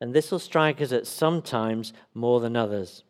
And 0.00 0.14
this 0.14 0.30
will 0.30 0.38
strike 0.38 0.80
us 0.80 0.92
at 0.92 1.06
some 1.06 1.42
times 1.42 1.92
more 2.14 2.40
than 2.40 2.56
others. 2.56 3.04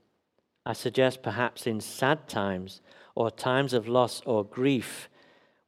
I 0.66 0.72
suggest 0.72 1.22
perhaps 1.22 1.66
in 1.66 1.80
sad 1.80 2.28
times 2.28 2.80
or 3.14 3.30
times 3.30 3.72
of 3.72 3.88
loss 3.88 4.22
or 4.26 4.44
grief, 4.44 5.08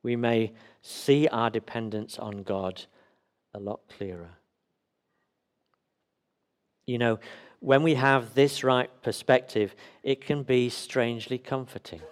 we 0.03 0.17
may 0.17 0.53
see 0.81 1.29
our 1.29 1.51
dependence 1.51 2.19
on 2.19 2.43
God 2.43 2.85
a 3.55 3.61
lot 3.61 3.81
clearer. 3.89 4.39
You 6.87 6.99
know, 6.99 7.21
when 7.63 7.85
we 7.85 7.95
have 7.95 8.35
this 8.35 8.65
right 8.65 8.91
perspective, 9.03 9.77
it 10.03 10.21
can 10.21 10.43
be 10.43 10.69
strangely 10.69 11.39
comforting, 11.39 12.03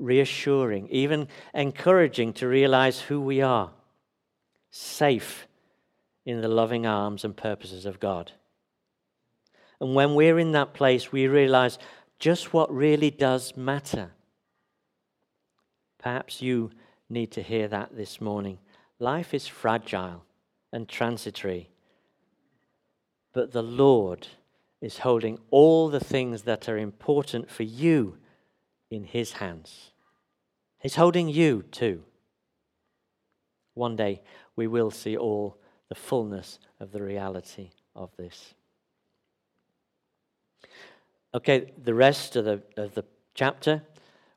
reassuring, 0.00 0.88
even 0.88 1.28
encouraging 1.54 2.32
to 2.32 2.48
realize 2.48 3.00
who 3.02 3.20
we 3.20 3.40
are 3.40 3.70
safe 4.70 5.46
in 6.26 6.40
the 6.40 6.48
loving 6.48 6.86
arms 6.86 7.24
and 7.24 7.36
purposes 7.36 7.86
of 7.86 8.00
God. 8.00 8.32
And 9.80 9.94
when 9.94 10.16
we're 10.16 10.40
in 10.40 10.50
that 10.52 10.74
place, 10.74 11.12
we 11.12 11.28
realize 11.28 11.78
just 12.18 12.52
what 12.52 12.74
really 12.74 13.12
does 13.12 13.56
matter. 13.56 14.10
Perhaps 15.98 16.42
you 16.42 16.72
need 17.08 17.30
to 17.30 17.42
hear 17.42 17.68
that 17.68 17.96
this 17.96 18.20
morning. 18.20 18.58
Life 18.98 19.34
is 19.34 19.46
fragile 19.46 20.24
and 20.72 20.88
transitory, 20.88 21.70
but 23.32 23.52
the 23.52 23.62
Lord 23.62 24.26
is 24.84 24.98
holding 24.98 25.38
all 25.50 25.88
the 25.88 25.98
things 25.98 26.42
that 26.42 26.68
are 26.68 26.76
important 26.76 27.50
for 27.50 27.62
you 27.62 28.18
in 28.90 29.04
His 29.04 29.32
hands. 29.32 29.92
He's 30.78 30.96
holding 30.96 31.30
you 31.30 31.62
too. 31.70 32.02
One 33.72 33.96
day 33.96 34.20
we 34.54 34.66
will 34.66 34.90
see 34.90 35.16
all 35.16 35.56
the 35.88 35.94
fullness 35.94 36.58
of 36.78 36.92
the 36.92 37.02
reality 37.02 37.70
of 37.96 38.10
this. 38.18 38.52
Okay, 41.32 41.72
the 41.82 41.94
rest 41.94 42.36
of 42.36 42.44
the, 42.44 42.62
of 42.76 42.94
the 42.94 43.04
chapter, 43.34 43.82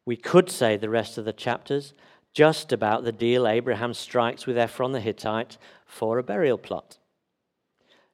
we 0.06 0.16
could 0.16 0.50
say 0.50 0.78
the 0.78 0.90
rest 0.90 1.18
of 1.18 1.26
the 1.26 1.34
chapters 1.34 1.94
just 2.34 2.72
about 2.72 3.04
the 3.04 3.12
deal 3.12 3.46
Abraham 3.46 3.94
strikes 3.94 4.46
with 4.46 4.58
Ephron 4.58 4.94
the 4.94 5.02
Hittite 5.02 5.58
for 5.86 6.18
a 6.18 6.24
burial 6.24 6.58
plot. 6.58 7.00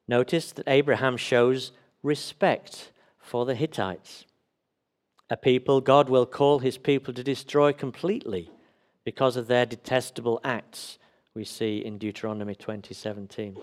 Notice 0.08 0.50
that 0.50 0.66
Abraham 0.66 1.16
shows 1.16 1.70
respect 2.04 2.92
for 3.18 3.46
the 3.46 3.54
Hittites, 3.54 4.26
a 5.30 5.36
people 5.36 5.80
God 5.80 6.10
will 6.10 6.26
call 6.26 6.58
his 6.58 6.76
people 6.76 7.14
to 7.14 7.24
destroy 7.24 7.72
completely 7.72 8.50
because 9.04 9.36
of 9.36 9.46
their 9.46 9.66
detestable 9.66 10.38
acts, 10.44 10.98
we 11.34 11.44
see 11.44 11.78
in 11.78 11.98
Deuteronomy 11.98 12.54
20:17. 12.54 13.56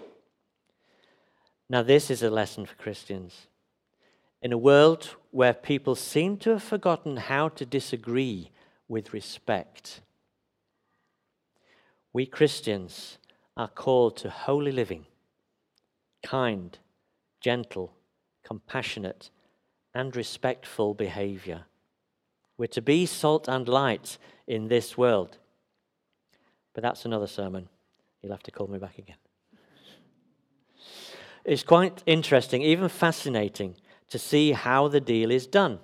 Now 1.70 1.84
this 1.84 2.10
is 2.10 2.24
a 2.24 2.30
lesson 2.30 2.66
for 2.66 2.76
Christians. 2.76 3.48
In 4.42 4.52
a 4.52 4.58
world 4.58 5.16
where 5.30 5.54
people 5.54 5.96
seem 5.96 6.38
to 6.38 6.50
have 6.50 6.64
forgotten 6.64 7.18
how 7.18 7.48
to 7.50 7.66
disagree 7.66 8.52
with 8.88 9.14
respect, 9.14 10.02
we 12.12 12.26
Christians 12.26 13.20
are 13.56 13.70
called 13.70 14.18
to 14.18 14.30
holy 14.32 14.72
living, 14.72 15.06
kind, 16.24 16.78
gentle, 17.40 17.94
compassionate, 18.44 19.30
and 19.94 20.16
respectful 20.16 20.94
behavior. 20.94 21.66
We're 22.58 22.68
to 22.68 22.82
be 22.82 23.06
salt 23.06 23.48
and 23.48 23.68
light 23.68 24.18
in 24.48 24.68
this 24.68 24.98
world. 24.98 25.38
But 26.74 26.84
that's 26.84 27.06
another 27.06 27.28
sermon. 27.28 27.68
You'll 28.22 28.32
have 28.32 28.44
to 28.44 28.52
call 28.52 28.68
me 28.68 28.80
back 28.80 28.98
again. 28.98 29.18
It's 31.44 31.64
quite 31.64 32.04
interesting, 32.06 32.62
even 32.62 32.88
fascinating, 32.88 33.76
to 34.10 34.20
see 34.20 34.52
how 34.52 34.88
the 34.88 35.02
deal 35.02 35.32
is 35.32 35.48
done. 35.48 35.80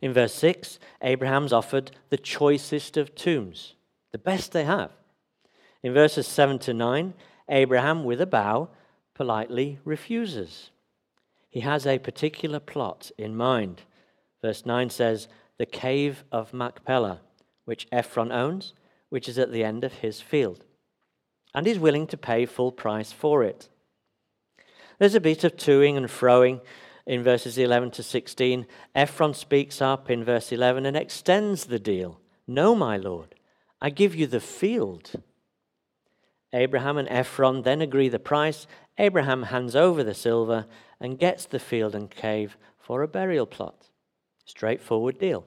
In 0.00 0.12
verse 0.12 0.34
6, 0.34 0.78
Abraham's 1.02 1.52
offered 1.52 1.90
the 2.10 2.16
choicest 2.16 2.96
of 2.96 3.14
tombs 3.14 3.74
the 4.12 4.18
best 4.18 4.52
they 4.52 4.62
have. 4.62 4.92
In 5.82 5.92
verses 5.92 6.28
7 6.28 6.60
to 6.60 6.72
9, 6.72 7.14
Abraham, 7.48 8.04
with 8.04 8.20
a 8.20 8.26
bow, 8.26 8.68
politely 9.12 9.80
refuses. 9.84 10.70
He 11.54 11.60
has 11.60 11.86
a 11.86 12.00
particular 12.00 12.58
plot 12.58 13.12
in 13.16 13.36
mind. 13.36 13.82
Verse 14.42 14.66
9 14.66 14.90
says, 14.90 15.28
The 15.56 15.66
cave 15.66 16.24
of 16.32 16.52
Machpelah, 16.52 17.20
which 17.64 17.86
Ephron 17.92 18.32
owns, 18.32 18.72
which 19.08 19.28
is 19.28 19.38
at 19.38 19.52
the 19.52 19.62
end 19.62 19.84
of 19.84 19.92
his 19.92 20.20
field, 20.20 20.64
and 21.54 21.68
is 21.68 21.78
willing 21.78 22.08
to 22.08 22.16
pay 22.16 22.44
full 22.44 22.72
price 22.72 23.12
for 23.12 23.44
it. 23.44 23.68
There's 24.98 25.14
a 25.14 25.20
bit 25.20 25.44
of 25.44 25.56
toing 25.56 25.96
and 25.96 26.06
froing 26.06 26.60
in 27.06 27.22
verses 27.22 27.56
11 27.56 27.92
to 27.92 28.02
16. 28.02 28.66
Ephron 28.96 29.32
speaks 29.32 29.80
up 29.80 30.10
in 30.10 30.24
verse 30.24 30.50
11 30.50 30.84
and 30.84 30.96
extends 30.96 31.66
the 31.66 31.78
deal. 31.78 32.20
No, 32.48 32.74
my 32.74 32.96
lord. 32.96 33.36
I 33.80 33.90
give 33.90 34.16
you 34.16 34.26
the 34.26 34.40
field. 34.40 35.12
Abraham 36.54 36.96
and 36.96 37.08
Ephron 37.08 37.62
then 37.62 37.80
agree 37.80 38.08
the 38.08 38.18
price. 38.18 38.66
Abraham 38.96 39.44
hands 39.44 39.74
over 39.74 40.04
the 40.04 40.14
silver 40.14 40.66
and 41.00 41.18
gets 41.18 41.44
the 41.44 41.58
field 41.58 41.94
and 41.94 42.10
cave 42.10 42.56
for 42.78 43.02
a 43.02 43.08
burial 43.08 43.44
plot. 43.44 43.88
Straightforward 44.44 45.18
deal. 45.18 45.44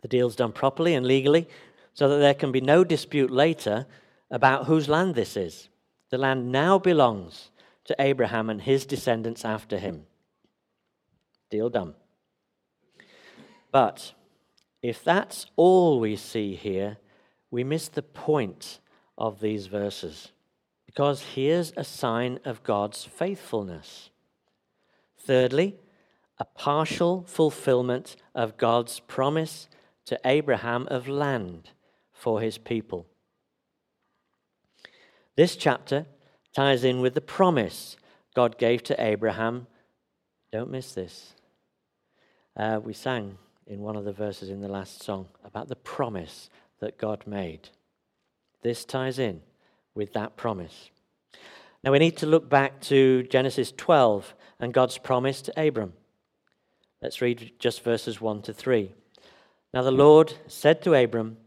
The 0.00 0.08
deal's 0.08 0.36
done 0.36 0.52
properly 0.52 0.94
and 0.94 1.04
legally 1.04 1.48
so 1.92 2.08
that 2.08 2.18
there 2.18 2.34
can 2.34 2.52
be 2.52 2.60
no 2.60 2.84
dispute 2.84 3.30
later 3.30 3.86
about 4.30 4.66
whose 4.66 4.88
land 4.88 5.14
this 5.14 5.36
is. 5.36 5.68
The 6.10 6.18
land 6.18 6.52
now 6.52 6.78
belongs 6.78 7.50
to 7.84 7.96
Abraham 7.98 8.48
and 8.48 8.62
his 8.62 8.86
descendants 8.86 9.44
after 9.44 9.78
him. 9.78 10.06
Deal 11.50 11.68
done. 11.68 11.94
But 13.72 14.12
if 14.82 15.02
that's 15.02 15.46
all 15.56 15.98
we 15.98 16.16
see 16.16 16.54
here, 16.54 16.98
we 17.50 17.64
miss 17.64 17.88
the 17.88 18.02
point 18.02 18.78
of 19.20 19.40
these 19.40 19.66
verses 19.66 20.32
because 20.90 21.22
here's 21.36 21.72
a 21.76 21.84
sign 21.84 22.40
of 22.44 22.64
God's 22.64 23.04
faithfulness. 23.04 24.10
Thirdly, 25.24 25.76
a 26.40 26.44
partial 26.44 27.22
fulfillment 27.28 28.16
of 28.34 28.56
God's 28.56 28.98
promise 28.98 29.68
to 30.06 30.18
Abraham 30.24 30.88
of 30.90 31.06
land 31.06 31.70
for 32.12 32.40
his 32.40 32.58
people. 32.58 33.06
This 35.36 35.54
chapter 35.54 36.06
ties 36.56 36.82
in 36.82 37.00
with 37.00 37.14
the 37.14 37.20
promise 37.20 37.96
God 38.34 38.58
gave 38.58 38.82
to 38.84 39.00
Abraham. 39.00 39.68
Don't 40.50 40.72
miss 40.72 40.92
this. 40.92 41.34
Uh, 42.56 42.80
we 42.82 42.94
sang 42.94 43.38
in 43.68 43.78
one 43.78 43.94
of 43.94 44.04
the 44.04 44.12
verses 44.12 44.48
in 44.50 44.60
the 44.60 44.66
last 44.66 45.04
song 45.04 45.28
about 45.44 45.68
the 45.68 45.76
promise 45.76 46.50
that 46.80 46.98
God 46.98 47.22
made. 47.28 47.68
This 48.62 48.84
ties 48.84 49.18
in 49.18 49.40
with 49.94 50.12
that 50.12 50.36
promise. 50.36 50.90
Now 51.82 51.92
we 51.92 51.98
need 51.98 52.16
to 52.18 52.26
look 52.26 52.48
back 52.48 52.80
to 52.82 53.22
Genesis 53.24 53.72
12 53.76 54.34
and 54.58 54.74
God's 54.74 54.98
promise 54.98 55.40
to 55.42 55.66
Abram. 55.66 55.94
Let's 57.02 57.22
read 57.22 57.52
just 57.58 57.82
verses 57.82 58.20
1 58.20 58.42
to 58.42 58.52
3. 58.52 58.92
Now 59.72 59.82
the 59.82 59.90
Lord 59.90 60.34
said 60.46 60.82
to 60.82 60.94
Abram, 60.94 61.38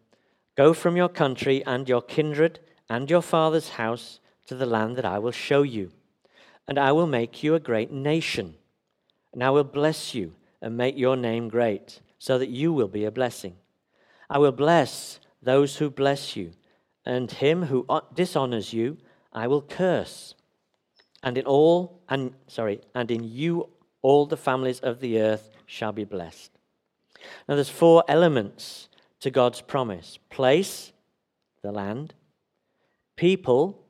Go 0.56 0.74
from 0.74 0.98
your 0.98 1.10
country 1.10 1.64
and 1.66 1.88
your 1.88 2.02
kindred 2.02 2.60
and 2.90 3.10
your 3.10 3.22
father's 3.22 3.70
house 3.70 4.20
to 4.48 4.56
the 4.56 4.66
land 4.66 4.98
that 4.98 5.06
I 5.06 5.20
will 5.20 5.32
show 5.32 5.62
you, 5.62 5.92
and 6.68 6.78
I 6.78 6.92
will 6.92 7.08
make 7.08 7.44
you 7.44 7.56
a 7.56 7.60
great 7.60 7.92
nation, 7.92 8.56
and 9.32 9.44
I 9.44 9.50
will 9.50 9.64
bless 9.64 10.14
you 10.14 10.34
and 10.62 10.78
make 10.78 10.98
your 10.98 11.16
name 11.16 11.50
great, 11.50 12.02
so 12.20 12.38
that 12.38 12.50
you 12.50 12.72
will 12.72 12.88
be 12.88 13.06
a 13.06 13.12
blessing. 13.12 13.56
I 14.30 14.38
will 14.38 14.52
bless 14.52 15.20
those 15.42 15.78
who 15.78 15.90
bless 15.90 16.36
you, 16.36 16.52
and 17.06 17.32
him 17.32 17.64
who 17.64 17.86
dishonors 18.14 18.74
you 18.74 18.98
I 19.34 19.48
will 19.48 19.62
curse. 19.62 20.36
And 21.24 21.38
in 21.38 21.46
all 21.46 22.02
and 22.08 22.34
sorry, 22.48 22.82
and 22.94 23.10
in 23.10 23.24
you 23.24 23.70
all 24.02 24.26
the 24.26 24.38
families 24.38 24.80
of 24.80 25.00
the 25.00 25.20
earth 25.20 25.50
shall 25.66 25.92
be 25.92 26.04
blessed. 26.04 26.52
Now 27.48 27.56
there's 27.56 27.70
four 27.70 28.04
elements 28.08 28.90
to 29.22 29.32
God's 29.32 29.62
promise. 29.62 30.20
Place, 30.30 30.92
the 31.62 31.72
land, 31.72 32.14
people, 33.16 33.86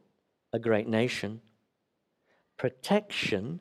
a 0.53 0.59
great 0.59 0.87
nation, 0.87 1.41
protection, 2.57 3.59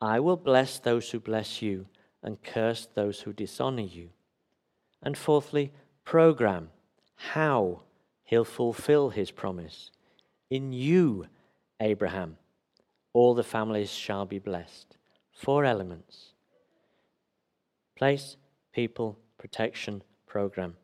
I 0.00 0.20
will 0.20 0.36
bless 0.36 0.78
those 0.78 1.10
who 1.10 1.18
bless 1.18 1.60
you 1.60 1.86
and 2.22 2.42
curse 2.42 2.86
those 2.94 3.20
who 3.20 3.32
dishonor 3.32 3.82
you. 3.82 4.10
And 5.02 5.18
fourthly, 5.18 5.72
program, 6.04 6.70
how 7.16 7.82
he'll 8.26 8.44
fulfill 8.44 9.10
his 9.10 9.30
promise. 9.30 9.90
In 10.50 10.72
you, 10.72 11.26
Abraham, 11.80 12.36
all 13.12 13.34
the 13.34 13.42
families 13.42 13.90
shall 13.90 14.26
be 14.26 14.38
blessed. 14.38 14.96
Four 15.32 15.64
elements 15.64 16.32
place, 17.96 18.36
people, 18.74 19.18
protection, 19.38 20.02
program. 20.26 20.76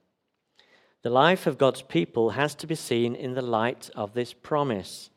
The 1.03 1.11
life 1.11 1.47
of 1.47 1.59
God's 1.59 1.83
people 1.83 2.31
has 2.31 2.55
to 2.55 2.67
be 2.67 2.75
seen 2.75 3.15
in 3.15 3.35
the 3.35 3.43
light 3.43 3.91
of 3.95 4.15
this 4.15 4.33
promise. 4.33 5.11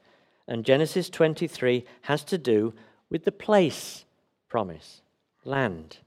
And 0.46 0.66
Genesis 0.66 1.10
23 1.10 1.86
has 2.02 2.24
to 2.26 2.38
do 2.38 2.74
with 3.10 3.24
the 3.24 3.32
place 3.32 4.04
promise 4.50 5.02
land. 5.46 6.00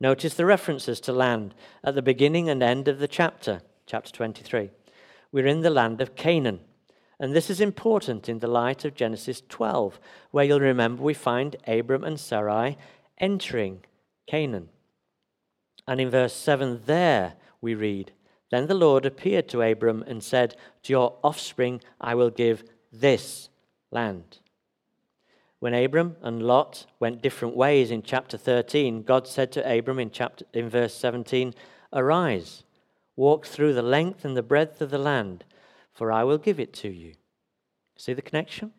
Notice 0.00 0.34
the 0.34 0.46
references 0.46 1.00
to 1.00 1.12
land 1.12 1.54
at 1.82 1.94
the 1.94 2.02
beginning 2.02 2.48
and 2.48 2.62
end 2.62 2.86
of 2.86 3.00
the 3.00 3.08
chapter, 3.08 3.62
chapter 3.86 4.12
23. 4.12 4.70
We're 5.32 5.46
in 5.46 5.60
the 5.60 5.70
land 5.70 6.00
of 6.00 6.16
Canaan. 6.16 6.60
And 7.20 7.34
this 7.34 7.50
is 7.50 7.60
important 7.60 8.28
in 8.28 8.38
the 8.38 8.46
light 8.46 8.84
of 8.84 8.94
Genesis 8.94 9.42
12, 9.48 9.98
where 10.30 10.44
you'll 10.44 10.60
remember 10.60 11.02
we 11.02 11.14
find 11.14 11.56
Abram 11.66 12.04
and 12.04 12.18
Sarai 12.18 12.76
entering 13.18 13.84
Canaan. 14.26 14.68
And 15.86 16.00
in 16.00 16.10
verse 16.10 16.34
7 16.34 16.82
there 16.86 17.34
we 17.60 17.74
read, 17.74 18.12
Then 18.50 18.66
the 18.66 18.74
Lord 18.74 19.04
appeared 19.04 19.48
to 19.48 19.62
Abram 19.62 20.04
and 20.06 20.22
said, 20.22 20.54
To 20.84 20.92
your 20.92 21.16
offspring 21.24 21.80
I 22.00 22.14
will 22.14 22.30
give 22.30 22.62
this 22.92 23.48
land. 23.90 24.38
When 25.60 25.74
Abram 25.74 26.16
and 26.22 26.42
Lot 26.42 26.86
went 27.00 27.20
different 27.20 27.56
ways 27.56 27.90
in 27.90 28.02
chapter 28.02 28.36
13, 28.36 29.02
God 29.02 29.26
said 29.26 29.50
to 29.52 29.78
Abram 29.78 29.98
in, 29.98 30.10
chapter, 30.10 30.44
in 30.52 30.68
verse 30.68 30.94
17, 30.94 31.52
Arise, 31.92 32.62
walk 33.18 33.44
through 33.44 33.74
the 33.74 33.82
length 33.82 34.24
and 34.24 34.36
the 34.36 34.42
breadth 34.42 34.80
of 34.80 34.90
the 34.90 34.98
land, 34.98 35.44
for 35.92 36.12
I 36.12 36.22
will 36.22 36.38
give 36.38 36.60
it 36.60 36.72
to 36.74 36.88
you. 36.88 37.14
See 37.96 38.12
the 38.12 38.22
connection? 38.22 38.72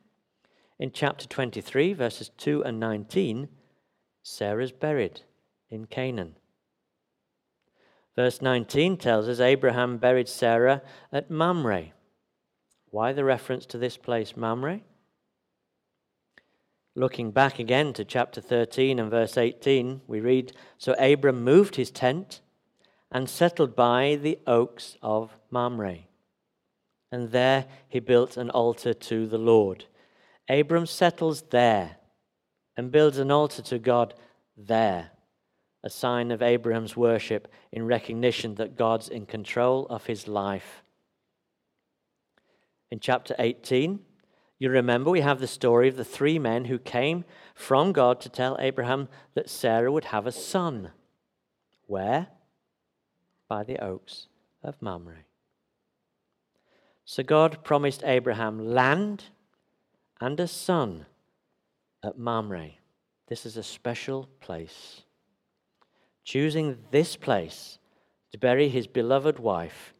In 0.80 0.94
chapter 0.94 1.28
23, 1.28 1.92
verses 1.92 2.32
2 2.38 2.64
and 2.64 2.80
19, 2.80 3.50
Sarah's 4.24 4.72
buried 4.72 5.22
in 5.70 5.88
Canaan. 5.88 6.38
Verse 8.16 8.42
19 8.42 8.96
tells 8.96 9.28
us 9.28 9.42
Abraham 9.42 9.98
buried 9.98 10.30
Sarah 10.30 10.84
at 11.12 11.30
Mamre. 11.30 11.92
Why 12.92 13.12
the 13.12 13.26
reference 13.26 13.66
to 13.68 13.78
this 13.78 13.98
place, 13.98 14.38
Mamre? 14.38 14.80
Looking 16.96 17.32
back 17.32 17.60
again 17.60 17.92
to 17.94 18.06
chapter 18.06 18.40
13 18.40 19.00
and 19.00 19.12
verse 19.12 19.38
18, 19.38 20.02
we 20.08 20.22
read 20.22 20.54
So 20.78 20.94
Abram 20.94 21.44
moved 21.44 21.76
his 21.76 21.92
tent 21.92 22.40
and 23.12 23.30
settled 23.30 23.76
by 23.76 24.16
the 24.16 24.40
oaks 24.46 24.98
of 25.02 25.32
Mamre. 25.50 26.00
And 27.12 27.32
there 27.32 27.66
he 27.88 28.00
built 28.00 28.38
an 28.38 28.50
altar 28.50 28.94
to 28.94 29.26
the 29.28 29.38
Lord. 29.38 29.86
Abram 30.48 30.86
settles 30.86 31.44
there 31.50 31.98
and 32.78 32.92
builds 32.92 33.18
an 33.18 33.32
altar 33.32 33.62
to 33.64 33.80
God 33.80 34.14
there, 34.56 35.12
a 35.84 35.90
sign 35.90 36.32
of 36.32 36.42
Abraham's 36.42 36.96
worship 36.96 37.52
in 37.72 37.86
recognition 37.86 38.56
that 38.56 38.78
God's 38.78 39.10
in 39.10 39.26
control 39.26 39.88
of 39.88 40.06
his 40.06 40.28
life. 40.28 40.84
In 42.92 43.00
chapter 43.00 43.36
18, 43.40 44.00
you 44.60 44.70
remember 44.70 45.10
we 45.10 45.22
have 45.22 45.40
the 45.40 45.48
story 45.48 45.88
of 45.88 45.96
the 45.96 46.04
three 46.04 46.38
men 46.38 46.66
who 46.66 46.78
came 46.78 47.24
from 47.56 47.92
God 47.92 48.20
to 48.22 48.30
tell 48.30 48.58
Abraham 48.60 49.08
that 49.34 49.50
Sarah 49.50 49.92
would 49.92 50.06
have 50.06 50.28
a 50.28 50.32
son. 50.32 50.92
Where? 51.88 52.28
By 53.50 53.64
the 53.64 53.84
oaks 53.84 54.28
of 54.64 54.82
Mamre. 54.82 55.26
So 57.04 57.24
God 57.24 57.64
promised 57.64 58.04
Abraham 58.06 58.74
land 58.74 59.26
and 60.22 60.40
a 60.40 60.48
son 60.48 61.08
at 62.04 62.20
Mamre. 62.20 62.74
This 63.28 63.46
is 63.46 63.58
a 63.58 63.64
special 63.64 64.30
place. 64.40 65.02
Choosing 66.24 66.78
this 66.92 67.16
place 67.16 67.80
to 68.32 68.38
bury 68.38 68.70
his 68.70 68.86
beloved 68.86 69.40
wife 69.40 69.94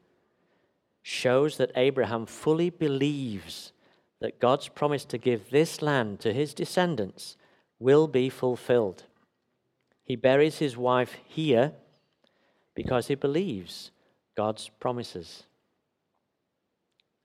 shows 1.02 1.58
that 1.58 1.72
Abraham 1.76 2.28
fully 2.28 2.70
believes 2.70 3.74
that 4.20 4.40
God's 4.40 4.68
promise 4.68 5.06
to 5.06 5.18
give 5.18 5.50
this 5.50 5.82
land 5.82 6.20
to 6.20 6.34
his 6.34 6.54
descendants 6.54 7.38
will 7.80 8.08
be 8.08 8.30
fulfilled. 8.30 9.06
He 10.04 10.16
buries 10.16 10.60
his 10.60 10.78
wife 10.78 11.16
here 11.26 11.74
because 12.80 13.08
he 13.08 13.16
believes 13.16 13.92
God's 14.38 14.70
promises. 14.80 15.44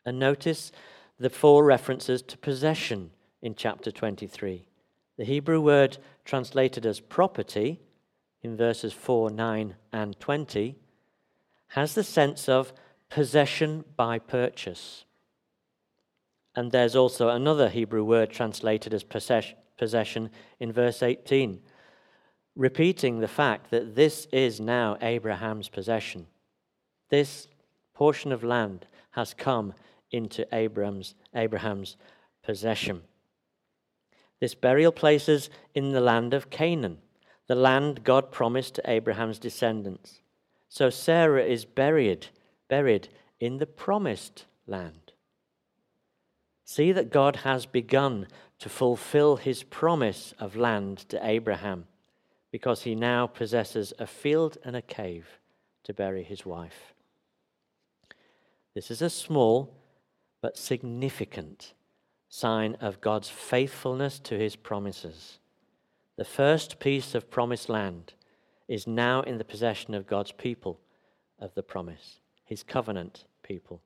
And 0.04 0.18
notice 0.18 0.72
the 1.16 1.30
four 1.30 1.64
references 1.64 2.22
to 2.22 2.36
possession 2.36 3.12
in 3.40 3.54
chapter 3.54 3.92
23. 3.92 4.66
The 5.16 5.24
Hebrew 5.24 5.60
word 5.60 5.98
translated 6.24 6.84
as 6.84 6.98
property 6.98 7.78
in 8.42 8.56
verses 8.56 8.92
4, 8.92 9.30
9, 9.30 9.76
and 9.92 10.18
20 10.18 10.74
has 11.68 11.94
the 11.94 12.02
sense 12.02 12.48
of 12.48 12.72
possession 13.08 13.84
by 13.94 14.18
purchase. 14.18 15.04
And 16.56 16.72
there's 16.72 16.96
also 16.96 17.28
another 17.28 17.68
Hebrew 17.68 18.02
word 18.02 18.30
translated 18.30 18.92
as 18.92 19.04
possession 19.04 20.30
in 20.58 20.72
verse 20.72 21.00
18, 21.00 21.60
repeating 22.56 23.18
the 23.20 23.28
fact 23.28 23.70
that 23.70 23.94
this 23.94 24.26
is 24.32 24.60
now 24.60 24.96
Abraham's 25.00 25.68
possession. 25.68 26.26
This 27.10 27.48
portion 27.94 28.32
of 28.32 28.44
land 28.44 28.86
has 29.12 29.34
come 29.34 29.74
into 30.10 30.46
Abraham's, 30.54 31.14
Abraham's 31.34 31.96
possession. 32.42 33.02
This 34.40 34.54
burial 34.54 34.92
place 34.92 35.28
is 35.28 35.50
in 35.74 35.92
the 35.92 36.00
land 36.00 36.34
of 36.34 36.50
Canaan, 36.50 36.98
the 37.46 37.54
land 37.54 38.04
God 38.04 38.30
promised 38.30 38.74
to 38.74 38.90
Abraham's 38.90 39.38
descendants. 39.38 40.20
So 40.68 40.90
Sarah 40.90 41.44
is 41.44 41.64
buried, 41.64 42.28
buried 42.68 43.08
in 43.40 43.58
the 43.58 43.66
promised 43.66 44.44
land. 44.66 45.12
See 46.64 46.92
that 46.92 47.10
God 47.10 47.36
has 47.36 47.66
begun 47.66 48.26
to 48.58 48.68
fulfill 48.68 49.36
his 49.36 49.62
promise 49.62 50.34
of 50.38 50.56
land 50.56 50.98
to 51.10 51.24
Abraham 51.24 51.86
because 52.54 52.82
he 52.82 52.94
now 52.94 53.26
possesses 53.26 53.92
a 53.98 54.06
field 54.06 54.56
and 54.62 54.76
a 54.76 54.80
cave 54.80 55.40
to 55.82 55.92
bury 55.92 56.22
his 56.22 56.46
wife. 56.46 56.94
This 58.76 58.92
is 58.92 59.02
a 59.02 59.10
small 59.10 59.74
but 60.40 60.56
significant 60.56 61.74
sign 62.28 62.76
of 62.80 63.00
God's 63.00 63.28
faithfulness 63.28 64.20
to 64.20 64.38
his 64.38 64.54
promises. 64.54 65.40
The 66.16 66.24
first 66.24 66.78
piece 66.78 67.16
of 67.16 67.28
promised 67.28 67.68
land 67.68 68.14
is 68.68 68.86
now 68.86 69.22
in 69.22 69.38
the 69.38 69.44
possession 69.44 69.92
of 69.92 70.06
God's 70.06 70.30
people 70.30 70.78
of 71.40 71.52
the 71.56 71.62
promise, 71.64 72.20
his 72.44 72.62
covenant 72.62 73.24
people. 73.42 73.82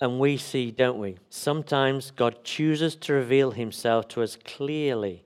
And 0.00 0.20
we 0.20 0.36
see, 0.36 0.70
don't 0.70 1.00
we? 1.00 1.16
Sometimes 1.30 2.12
God 2.12 2.44
chooses 2.44 2.94
to 2.94 3.12
reveal 3.12 3.50
himself 3.50 4.06
to 4.10 4.22
us 4.22 4.38
clearly 4.44 5.24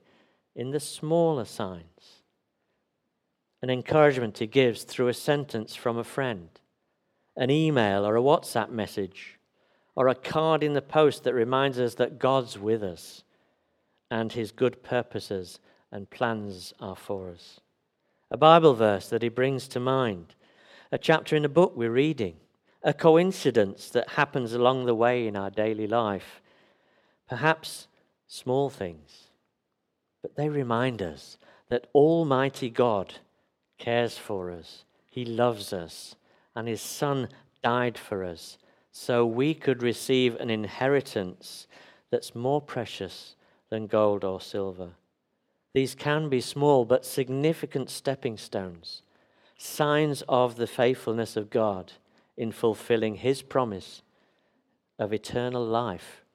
in 0.57 0.71
the 0.71 0.79
smaller 0.81 1.45
signs. 1.45 2.23
An 3.61 3.69
encouragement 3.69 4.39
he 4.39 4.47
gives 4.47 4.83
through 4.83 5.07
a 5.07 5.13
sentence 5.13 5.73
from 5.73 5.97
a 5.97 6.03
friend, 6.03 6.49
an 7.37 7.49
email 7.49 8.05
or 8.05 8.17
a 8.17 8.21
WhatsApp 8.21 8.69
message, 8.69 9.39
or 9.95 10.09
a 10.09 10.15
card 10.15 10.63
in 10.63 10.73
the 10.73 10.81
post 10.81 11.23
that 11.23 11.33
reminds 11.33 11.79
us 11.79 11.95
that 11.95 12.19
God's 12.19 12.59
with 12.59 12.83
us 12.83 13.23
and 14.11 14.33
his 14.33 14.51
good 14.51 14.83
purposes 14.83 15.59
and 15.93 16.09
plans 16.09 16.73
are 16.81 16.97
for 16.97 17.29
us. 17.29 17.61
A 18.29 18.37
Bible 18.37 18.73
verse 18.73 19.07
that 19.07 19.21
he 19.21 19.29
brings 19.29 19.69
to 19.69 19.79
mind, 19.79 20.35
a 20.91 20.97
chapter 20.97 21.37
in 21.37 21.45
a 21.45 21.49
book 21.49 21.77
we're 21.77 21.89
reading 21.89 22.35
a 22.83 22.93
coincidence 22.93 23.89
that 23.89 24.11
happens 24.11 24.53
along 24.53 24.85
the 24.85 24.95
way 24.95 25.27
in 25.27 25.35
our 25.35 25.49
daily 25.49 25.87
life. 25.87 26.41
Perhaps 27.27 27.87
small 28.27 28.69
things, 28.69 29.26
but 30.27 30.35
they 30.35 30.49
remind 30.49 31.01
us 31.01 31.37
that 31.69 31.87
Almighty 31.95 32.69
God 32.69 33.13
cares 33.77 34.17
for 34.17 34.51
us, 34.51 34.83
He 35.09 35.23
loves 35.23 35.71
us, 35.71 36.17
and 36.53 36.67
His 36.67 36.81
Son 36.81 37.29
died 37.63 37.97
for 37.97 38.25
us 38.25 38.57
so 38.91 39.25
we 39.25 39.53
could 39.53 39.81
receive 39.81 40.35
an 40.35 40.49
inheritance 40.49 41.65
that's 42.11 42.35
more 42.35 42.59
precious 42.59 43.37
than 43.69 43.87
gold 43.87 44.25
or 44.25 44.41
silver. 44.41 44.89
These 45.73 45.95
can 45.95 46.27
be 46.27 46.41
small 46.41 46.83
but 46.83 47.05
significant 47.05 47.89
stepping 47.89 48.37
stones, 48.37 49.03
signs 49.57 50.23
of 50.27 50.57
the 50.57 50.67
faithfulness 50.67 51.37
of 51.37 51.49
God 51.49 51.93
in 52.35 52.51
fulfilling 52.51 53.15
his 53.15 53.41
promise 53.41 54.01
of 54.99 55.13
eternal 55.13 55.65
life 55.65 56.25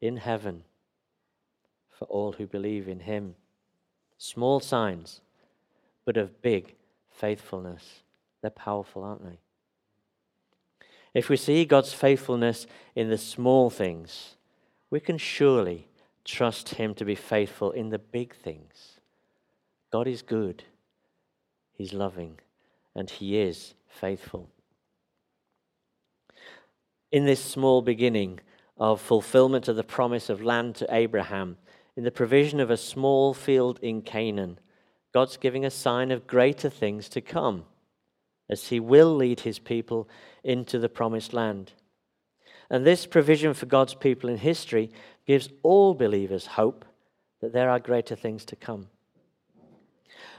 in 0.00 0.16
heaven 0.16 0.64
for 2.00 2.06
all 2.06 2.32
who 2.32 2.46
believe 2.46 2.88
in 2.88 3.00
him. 3.00 3.36
Small 4.18 4.58
signs, 4.58 5.20
but 6.04 6.16
of 6.16 6.42
big 6.42 6.74
faithfulness. 7.10 8.00
They're 8.40 8.50
powerful, 8.50 9.04
aren't 9.04 9.24
they? 9.24 9.38
If 11.12 11.28
we 11.28 11.36
see 11.36 11.64
God's 11.64 11.92
faithfulness 11.92 12.66
in 12.94 13.10
the 13.10 13.18
small 13.18 13.68
things, 13.68 14.36
we 14.88 14.98
can 14.98 15.18
surely 15.18 15.88
trust 16.24 16.70
Him 16.70 16.94
to 16.94 17.04
be 17.04 17.14
faithful 17.14 17.70
in 17.70 17.90
the 17.90 17.98
big 17.98 18.34
things. 18.34 19.00
God 19.92 20.06
is 20.06 20.22
good, 20.22 20.64
He's 21.72 21.92
loving, 21.92 22.38
and 22.94 23.10
He 23.10 23.38
is 23.38 23.74
faithful. 23.88 24.48
In 27.12 27.26
this 27.26 27.44
small 27.44 27.82
beginning 27.82 28.40
of 28.78 29.00
fulfillment 29.00 29.68
of 29.68 29.76
the 29.76 29.84
promise 29.84 30.30
of 30.30 30.42
land 30.42 30.76
to 30.76 30.86
Abraham, 30.94 31.58
in 31.96 32.04
the 32.04 32.10
provision 32.10 32.60
of 32.60 32.70
a 32.70 32.76
small 32.76 33.34
field 33.34 33.78
in 33.82 34.02
Canaan, 34.02 34.58
God's 35.12 35.36
giving 35.36 35.64
a 35.64 35.70
sign 35.70 36.10
of 36.10 36.26
greater 36.26 36.70
things 36.70 37.08
to 37.10 37.20
come 37.20 37.64
as 38.48 38.68
he 38.68 38.80
will 38.80 39.14
lead 39.14 39.40
his 39.40 39.58
people 39.58 40.08
into 40.42 40.78
the 40.78 40.88
promised 40.88 41.32
land. 41.32 41.72
And 42.68 42.86
this 42.86 43.06
provision 43.06 43.54
for 43.54 43.66
God's 43.66 43.94
people 43.94 44.30
in 44.30 44.38
history 44.38 44.90
gives 45.26 45.48
all 45.62 45.94
believers 45.94 46.46
hope 46.46 46.84
that 47.40 47.52
there 47.52 47.70
are 47.70 47.80
greater 47.80 48.14
things 48.14 48.44
to 48.46 48.56
come. 48.56 48.88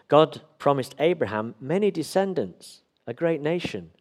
God 0.07 0.41
promised 0.59 0.95
Abraham 0.99 1.55
many 1.59 1.89
descendants, 1.89 2.81
a 3.07 3.13
great 3.13 3.41
nation, 3.41 3.91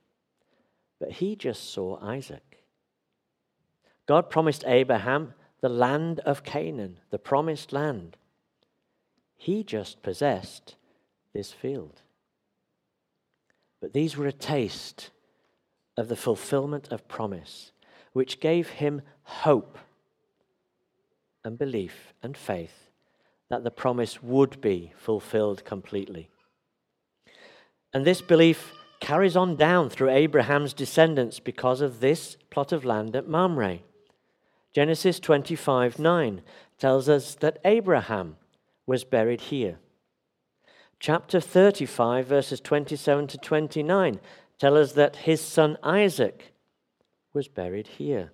but 0.99 1.13
he 1.13 1.37
just 1.37 1.73
saw 1.73 1.99
Isaac. 2.01 2.65
God 4.07 4.29
promised 4.29 4.65
Abraham 4.67 5.35
the 5.61 5.69
land 5.69 6.21
of 6.21 6.45
Canaan, 6.45 6.99
the 7.11 7.19
promised 7.19 7.73
land. 7.73 8.17
He 9.37 9.63
just 9.63 10.03
possessed 10.03 10.77
this 11.33 11.53
field. 11.53 12.03
But 13.81 13.93
these 13.93 14.17
were 14.17 14.27
a 14.27 14.33
taste 14.33 15.11
of 15.97 16.09
the 16.09 16.17
fulfillment 16.17 16.89
of 16.91 17.09
promise, 17.09 17.73
which 18.13 18.41
gave 18.41 18.69
him 18.69 19.03
hope 19.23 19.79
and 21.45 21.59
belief 21.59 22.13
and 22.23 22.37
faith 22.37 22.91
that 23.49 23.65
the 23.65 23.71
promise 23.71 24.23
would 24.23 24.61
be 24.61 24.93
fulfilled 24.97 25.65
completely. 25.65 26.29
And 27.93 28.05
this 28.05 28.21
belief 28.21 28.73
carries 29.01 29.37
on 29.37 29.57
down 29.57 29.91
through 29.91 30.11
Abraham's 30.11 30.73
descendants 30.73 31.41
because 31.41 31.81
of 31.81 32.01
this 32.01 32.37
plot 32.51 32.71
of 32.73 32.85
land 32.85 33.17
at 33.17 33.29
Mamre. 33.29 33.81
Genesis 34.75 35.21
25 35.21 35.99
9 35.99 36.43
tells 36.79 37.09
us 37.09 37.35
that 37.37 37.59
Abraham 37.65 38.37
was 38.87 39.05
buried 39.05 39.43
here 39.43 39.79
chapter 41.01 41.41
35, 41.41 42.27
verses 42.27 42.61
27 42.61 43.27
to 43.29 43.39
29, 43.39 44.21
tell 44.59 44.77
us 44.77 44.93
that 44.93 45.17
his 45.17 45.41
son 45.41 45.77
Isaac 45.83 46.53
was 47.33 47.49
buried 47.49 47.87
here. 47.87 48.33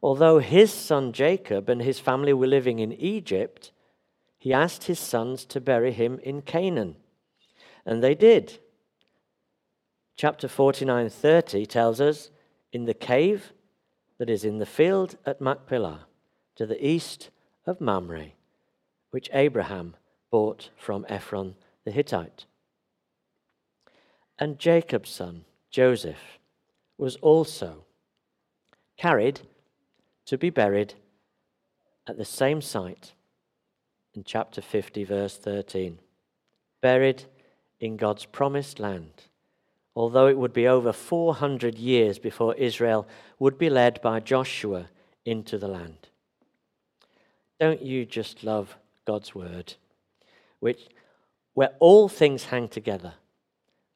Although 0.00 0.38
his 0.38 0.72
son 0.72 1.12
Jacob 1.12 1.68
and 1.68 1.82
his 1.82 1.98
family 1.98 2.32
were 2.32 2.46
living 2.46 2.78
in 2.78 2.92
Egypt, 2.92 3.72
he 4.38 4.52
asked 4.52 4.84
his 4.84 4.98
sons 4.98 5.44
to 5.46 5.60
bury 5.60 5.92
him 5.92 6.18
in 6.22 6.42
Canaan. 6.42 6.96
And 7.84 8.02
they 8.02 8.14
did. 8.14 8.58
Chapter 10.16 10.48
49:30 10.48 11.66
tells 11.66 12.00
us 12.00 12.30
in 12.72 12.84
the 12.84 12.94
cave 12.94 13.52
that 14.22 14.30
is 14.30 14.44
in 14.44 14.58
the 14.58 14.64
field 14.64 15.16
at 15.26 15.40
Machpelah, 15.40 16.06
to 16.54 16.64
the 16.64 16.86
east 16.86 17.30
of 17.66 17.80
Mamre, 17.80 18.26
which 19.10 19.28
Abraham 19.32 19.96
bought 20.30 20.70
from 20.76 21.04
Ephron 21.08 21.56
the 21.84 21.90
Hittite. 21.90 22.46
And 24.38 24.60
Jacob's 24.60 25.10
son, 25.10 25.44
Joseph, 25.72 26.38
was 26.96 27.16
also 27.16 27.84
carried 28.96 29.40
to 30.26 30.38
be 30.38 30.50
buried 30.50 30.94
at 32.06 32.16
the 32.16 32.24
same 32.24 32.62
site 32.62 33.14
in 34.14 34.22
chapter 34.22 34.62
50, 34.62 35.02
verse 35.02 35.36
13. 35.36 35.98
Buried 36.80 37.24
in 37.80 37.96
God's 37.96 38.26
promised 38.26 38.78
land, 38.78 39.24
although 39.94 40.26
it 40.26 40.38
would 40.38 40.52
be 40.52 40.66
over 40.66 40.92
400 40.92 41.78
years 41.78 42.18
before 42.18 42.54
Israel 42.54 43.06
would 43.38 43.58
be 43.58 43.70
led 43.70 44.00
by 44.02 44.20
Joshua 44.20 44.88
into 45.24 45.58
the 45.58 45.68
land. 45.68 46.08
Don't 47.60 47.82
you 47.82 48.04
just 48.04 48.42
love 48.42 48.76
God's 49.04 49.34
word? 49.34 49.74
which, 50.62 50.86
where 51.54 51.72
all 51.80 52.08
things 52.08 52.44
hang 52.44 52.68
together 52.68 53.14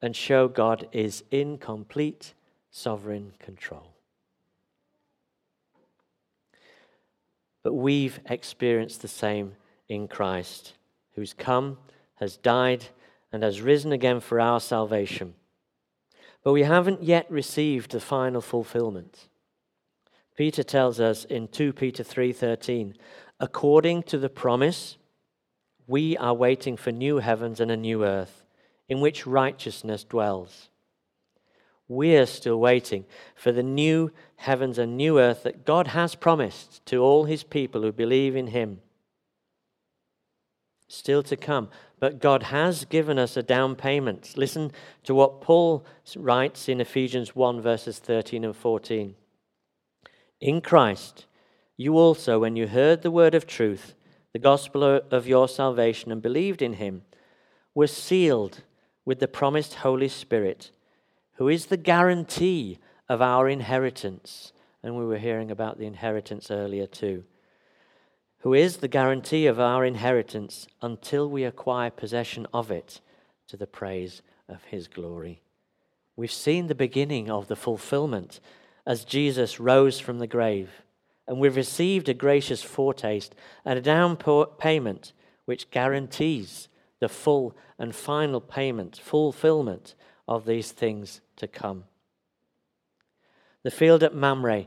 and 0.02 0.16
show 0.16 0.48
God 0.48 0.88
is 0.90 1.22
in 1.30 1.58
complete 1.58 2.34
sovereign 2.72 3.34
control. 3.38 3.92
But 7.62 7.74
we've 7.74 8.18
experienced 8.28 9.00
the 9.00 9.06
same 9.06 9.52
in 9.88 10.08
Christ, 10.08 10.72
who's 11.14 11.32
come, 11.32 11.78
has 12.16 12.36
died, 12.36 12.86
and 13.30 13.44
has 13.44 13.60
risen 13.60 13.92
again 13.92 14.18
for 14.18 14.40
our 14.40 14.58
salvation. 14.58 15.34
But 16.46 16.52
we 16.52 16.62
haven't 16.62 17.02
yet 17.02 17.28
received 17.28 17.90
the 17.90 17.98
final 17.98 18.40
fulfillment. 18.40 19.26
Peter 20.36 20.62
tells 20.62 21.00
us 21.00 21.24
in 21.24 21.48
2 21.48 21.72
Peter 21.72 22.04
3:13, 22.04 22.94
according 23.40 24.04
to 24.04 24.16
the 24.16 24.28
promise 24.28 24.96
we 25.88 26.16
are 26.18 26.32
waiting 26.32 26.76
for 26.76 26.92
new 26.92 27.18
heavens 27.18 27.58
and 27.58 27.68
a 27.68 27.76
new 27.76 28.04
earth 28.04 28.44
in 28.88 29.00
which 29.00 29.26
righteousness 29.26 30.04
dwells. 30.04 30.70
We're 31.88 32.26
still 32.26 32.60
waiting 32.60 33.06
for 33.34 33.50
the 33.50 33.64
new 33.64 34.12
heavens 34.36 34.78
and 34.78 34.96
new 34.96 35.18
earth 35.18 35.42
that 35.42 35.64
God 35.64 35.88
has 35.88 36.14
promised 36.14 36.86
to 36.86 37.02
all 37.02 37.24
his 37.24 37.42
people 37.42 37.82
who 37.82 37.90
believe 37.90 38.36
in 38.36 38.46
him. 38.46 38.82
Still 40.88 41.22
to 41.24 41.36
come, 41.36 41.68
but 41.98 42.20
God 42.20 42.44
has 42.44 42.84
given 42.84 43.18
us 43.18 43.36
a 43.36 43.42
down 43.42 43.74
payment. 43.74 44.34
Listen 44.36 44.70
to 45.04 45.14
what 45.14 45.40
Paul 45.40 45.84
writes 46.14 46.68
in 46.68 46.80
Ephesians 46.80 47.34
1, 47.34 47.60
verses 47.60 47.98
13 47.98 48.44
and 48.44 48.54
14. 48.54 49.14
In 50.40 50.60
Christ, 50.60 51.26
you 51.76 51.96
also, 51.96 52.38
when 52.38 52.56
you 52.56 52.68
heard 52.68 53.02
the 53.02 53.10
word 53.10 53.34
of 53.34 53.46
truth, 53.46 53.94
the 54.32 54.38
gospel 54.38 54.84
of 54.84 55.26
your 55.26 55.48
salvation, 55.48 56.12
and 56.12 56.22
believed 56.22 56.62
in 56.62 56.74
him, 56.74 57.02
were 57.74 57.86
sealed 57.86 58.62
with 59.04 59.18
the 59.18 59.28
promised 59.28 59.76
Holy 59.76 60.08
Spirit, 60.08 60.70
who 61.34 61.48
is 61.48 61.66
the 61.66 61.76
guarantee 61.76 62.78
of 63.08 63.20
our 63.20 63.48
inheritance. 63.48 64.52
And 64.82 64.96
we 64.96 65.04
were 65.04 65.18
hearing 65.18 65.50
about 65.50 65.78
the 65.78 65.86
inheritance 65.86 66.50
earlier 66.50 66.86
too. 66.86 67.24
Who 68.46 68.54
is 68.54 68.76
the 68.76 68.86
guarantee 68.86 69.48
of 69.48 69.58
our 69.58 69.84
inheritance 69.84 70.68
until 70.80 71.28
we 71.28 71.42
acquire 71.42 71.90
possession 71.90 72.46
of 72.54 72.70
it 72.70 73.00
to 73.48 73.56
the 73.56 73.66
praise 73.66 74.22
of 74.48 74.62
his 74.62 74.86
glory. 74.86 75.42
We've 76.14 76.30
seen 76.30 76.68
the 76.68 76.76
beginning 76.76 77.28
of 77.28 77.48
the 77.48 77.56
fulfillment 77.56 78.38
as 78.86 79.04
Jesus 79.04 79.58
rose 79.58 79.98
from 79.98 80.20
the 80.20 80.28
grave 80.28 80.70
and 81.26 81.40
we've 81.40 81.56
received 81.56 82.08
a 82.08 82.14
gracious 82.14 82.62
foretaste 82.62 83.34
and 83.64 83.80
a 83.80 83.82
down 83.82 84.16
payment 84.16 85.12
which 85.46 85.72
guarantees 85.72 86.68
the 87.00 87.08
full 87.08 87.56
and 87.80 87.96
final 87.96 88.40
payment, 88.40 88.96
fulfillment 88.96 89.96
of 90.28 90.46
these 90.46 90.70
things 90.70 91.20
to 91.34 91.48
come. 91.48 91.82
The 93.64 93.72
field 93.72 94.04
at 94.04 94.14
Mamre 94.14 94.66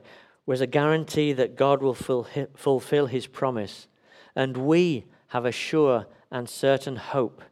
was 0.49 0.61
a 0.61 0.67
guarantee 0.67 1.31
that 1.31 1.55
God 1.55 1.83
will 1.83 1.93
fulfill 1.93 3.05
his 3.05 3.27
promise, 3.27 3.87
and 4.35 4.57
we 4.57 5.05
have 5.27 5.45
a 5.45 5.51
sure 5.51 6.07
and 6.31 6.49
certain 6.49 6.95
hope 6.95 7.43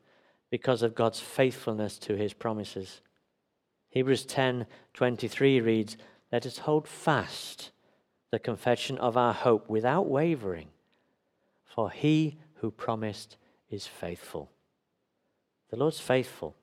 because 0.50 0.82
of 0.82 0.96
God's 0.96 1.20
faithfulness 1.20 2.00
to 2.00 2.16
his 2.16 2.34
promises. 2.34 3.02
Hebrews 3.90 4.26
10:23 4.26 5.62
reads, 5.62 5.96
"Let 6.32 6.48
us 6.48 6.58
hold 6.58 6.88
fast 6.88 7.70
the 8.32 8.40
confession 8.40 8.98
of 8.98 9.16
our 9.16 9.34
hope 9.34 9.70
without 9.70 10.08
wavering, 10.08 10.72
for 11.64 11.92
he 11.92 12.40
who 12.56 12.72
promised 12.72 13.38
is 13.70 13.86
faithful. 13.86 14.50
The 15.70 15.78
Lord's 15.78 16.00
faithful 16.00 16.56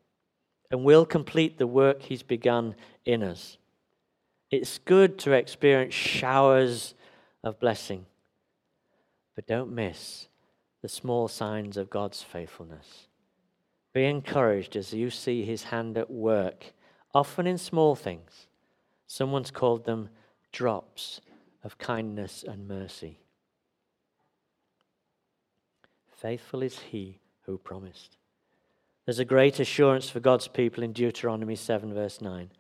and 0.68 0.85
will 0.85 1.07
complete 1.07 1.59
the 1.59 1.68
work 1.68 2.03
he's 2.03 2.25
begun 2.25 2.75
in 3.05 3.23
us. 3.23 3.57
It's 4.54 4.78
good 4.78 5.18
to 5.18 5.32
experience 5.32 5.94
showers 5.94 6.94
of 7.42 7.58
blessing, 7.58 8.06
but 9.34 9.48
don't 9.48 9.72
miss 9.72 10.28
the 10.80 10.88
small 10.88 11.26
signs 11.26 11.76
of 11.76 11.90
God's 11.90 12.22
faithfulness. 12.22 13.08
Be 13.92 14.04
encouraged 14.04 14.76
as 14.76 14.94
you 14.94 15.10
see 15.10 15.44
his 15.44 15.64
hand 15.64 15.98
at 15.98 16.08
work, 16.08 16.72
often 17.12 17.48
in 17.48 17.58
small 17.58 17.96
things. 17.96 18.46
Someone's 19.08 19.50
called 19.50 19.86
them 19.86 20.08
drops 20.52 21.20
of 21.64 21.76
kindness 21.78 22.44
and 22.46 22.68
mercy. 22.68 23.18
Faithful 26.16 26.62
is 26.62 26.78
he 26.78 27.18
who 27.42 27.58
promised. 27.58 28.18
There's 29.04 29.18
a 29.18 29.24
great 29.24 29.58
assurance 29.58 30.08
for 30.08 30.20
God's 30.20 30.46
people 30.46 30.84
in 30.84 30.92
Deuteronomy 30.92 31.56
7, 31.56 31.92
verse 31.92 32.20
9. 32.20 32.52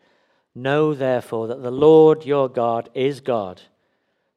Know 0.54 0.94
therefore 0.94 1.48
that 1.48 1.62
the 1.62 1.70
Lord 1.70 2.24
your 2.24 2.48
God 2.48 2.88
is 2.94 3.20
God, 3.20 3.62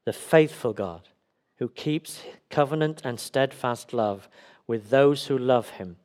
the 0.05 0.13
faithful 0.13 0.73
God, 0.73 1.09
who 1.57 1.69
keeps 1.69 2.23
covenant 2.49 3.01
and 3.03 3.19
steadfast 3.19 3.93
love 3.93 4.27
with 4.65 4.89
those 4.89 5.27
who 5.27 5.37
love 5.37 5.69
him 5.71 5.97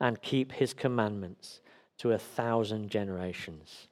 and 0.00 0.22
keep 0.22 0.52
his 0.52 0.72
commandments 0.72 1.60
to 1.98 2.12
a 2.12 2.18
thousand 2.18 2.90
generations. 2.90 3.88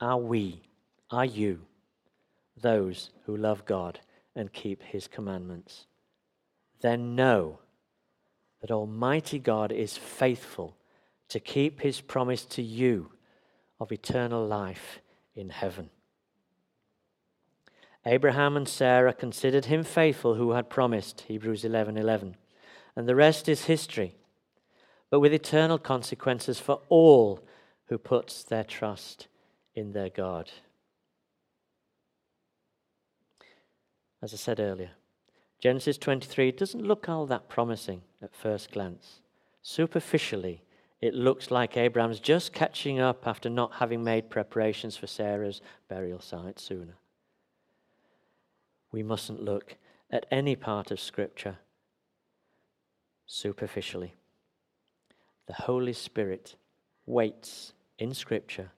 Are 0.00 0.18
we, 0.18 0.62
are 1.10 1.24
you, 1.24 1.60
those 2.60 3.10
who 3.26 3.36
love 3.36 3.64
God 3.64 4.00
and 4.34 4.52
keep 4.52 4.82
his 4.82 5.08
commandments? 5.08 5.86
Then 6.80 7.14
know 7.14 7.58
that 8.60 8.70
Almighty 8.70 9.38
God 9.38 9.72
is 9.72 9.96
faithful 9.96 10.76
to 11.28 11.40
keep 11.40 11.80
his 11.80 12.00
promise 12.00 12.44
to 12.46 12.62
you 12.62 13.10
of 13.82 13.90
eternal 13.90 14.46
life 14.46 15.00
in 15.34 15.50
heaven. 15.50 15.90
Abraham 18.06 18.56
and 18.56 18.68
Sarah 18.68 19.12
considered 19.12 19.64
him 19.64 19.82
faithful 19.82 20.36
who 20.36 20.52
had 20.52 20.70
promised, 20.70 21.22
Hebrews 21.22 21.64
11:11. 21.64 21.66
11, 21.66 21.96
11, 21.96 22.36
and 22.94 23.08
the 23.08 23.16
rest 23.16 23.48
is 23.48 23.64
history, 23.64 24.14
but 25.10 25.18
with 25.18 25.32
eternal 25.32 25.78
consequences 25.78 26.60
for 26.60 26.80
all 26.88 27.40
who 27.86 27.98
puts 27.98 28.44
their 28.44 28.62
trust 28.62 29.26
in 29.74 29.92
their 29.92 30.10
God. 30.10 30.52
As 34.22 34.32
I 34.32 34.36
said 34.36 34.60
earlier, 34.60 34.92
Genesis 35.58 35.98
23 35.98 36.52
doesn't 36.52 36.86
look 36.86 37.08
all 37.08 37.26
that 37.26 37.48
promising 37.48 38.02
at 38.20 38.34
first 38.34 38.70
glance. 38.70 39.22
Superficially, 39.60 40.62
it 41.02 41.14
looks 41.14 41.50
like 41.50 41.76
Abraham's 41.76 42.20
just 42.20 42.52
catching 42.52 43.00
up 43.00 43.26
after 43.26 43.50
not 43.50 43.74
having 43.74 44.04
made 44.04 44.30
preparations 44.30 44.96
for 44.96 45.08
Sarah's 45.08 45.60
burial 45.88 46.20
site 46.20 46.60
sooner. 46.60 46.94
We 48.92 49.02
mustn't 49.02 49.42
look 49.42 49.76
at 50.12 50.26
any 50.30 50.54
part 50.54 50.92
of 50.92 51.00
Scripture 51.00 51.58
superficially. 53.26 54.14
The 55.46 55.54
Holy 55.54 55.92
Spirit 55.92 56.54
waits 57.04 57.72
in 57.98 58.14
Scripture 58.14 58.70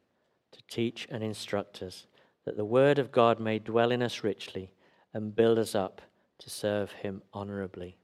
to 0.52 0.62
teach 0.66 1.06
and 1.10 1.22
instruct 1.22 1.82
us 1.82 2.06
that 2.46 2.56
the 2.56 2.64
Word 2.64 2.98
of 2.98 3.12
God 3.12 3.38
may 3.38 3.58
dwell 3.58 3.90
in 3.90 4.02
us 4.02 4.24
richly 4.24 4.70
and 5.12 5.36
build 5.36 5.58
us 5.58 5.74
up 5.74 6.00
to 6.38 6.48
serve 6.48 6.92
Him 6.92 7.20
honorably. 7.34 7.98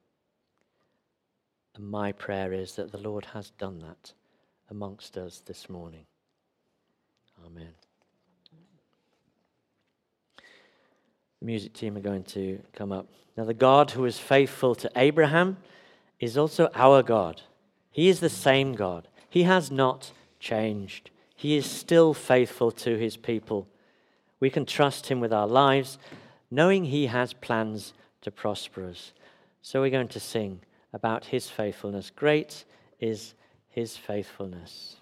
And 1.74 1.90
my 1.90 2.12
prayer 2.12 2.52
is 2.52 2.76
that 2.76 2.92
the 2.92 2.98
Lord 2.98 3.26
has 3.26 3.50
done 3.50 3.78
that 3.80 4.12
amongst 4.70 5.16
us 5.16 5.42
this 5.44 5.68
morning. 5.68 6.06
Amen. 7.46 7.72
The 11.40 11.46
music 11.46 11.72
team 11.72 11.96
are 11.96 12.00
going 12.00 12.24
to 12.24 12.60
come 12.74 12.92
up. 12.92 13.06
Now, 13.36 13.44
the 13.44 13.54
God 13.54 13.92
who 13.92 14.04
is 14.04 14.18
faithful 14.18 14.74
to 14.74 14.90
Abraham 14.96 15.56
is 16.18 16.36
also 16.36 16.68
our 16.74 17.02
God. 17.02 17.42
He 17.90 18.08
is 18.08 18.20
the 18.20 18.28
same 18.28 18.74
God. 18.74 19.08
He 19.28 19.44
has 19.44 19.70
not 19.70 20.12
changed. 20.38 21.10
He 21.34 21.56
is 21.56 21.64
still 21.64 22.12
faithful 22.12 22.70
to 22.72 22.98
his 22.98 23.16
people. 23.16 23.66
We 24.40 24.50
can 24.50 24.66
trust 24.66 25.06
him 25.06 25.20
with 25.20 25.32
our 25.32 25.46
lives, 25.46 25.98
knowing 26.50 26.86
he 26.86 27.06
has 27.06 27.32
plans 27.32 27.94
to 28.20 28.30
prosper 28.30 28.84
us. 28.84 29.12
So 29.62 29.80
we're 29.80 29.90
going 29.90 30.08
to 30.08 30.20
sing 30.20 30.60
about 30.92 31.26
his 31.26 31.48
faithfulness. 31.48 32.10
Great 32.10 32.64
is 32.98 33.34
his 33.68 33.96
faithfulness. 33.96 34.96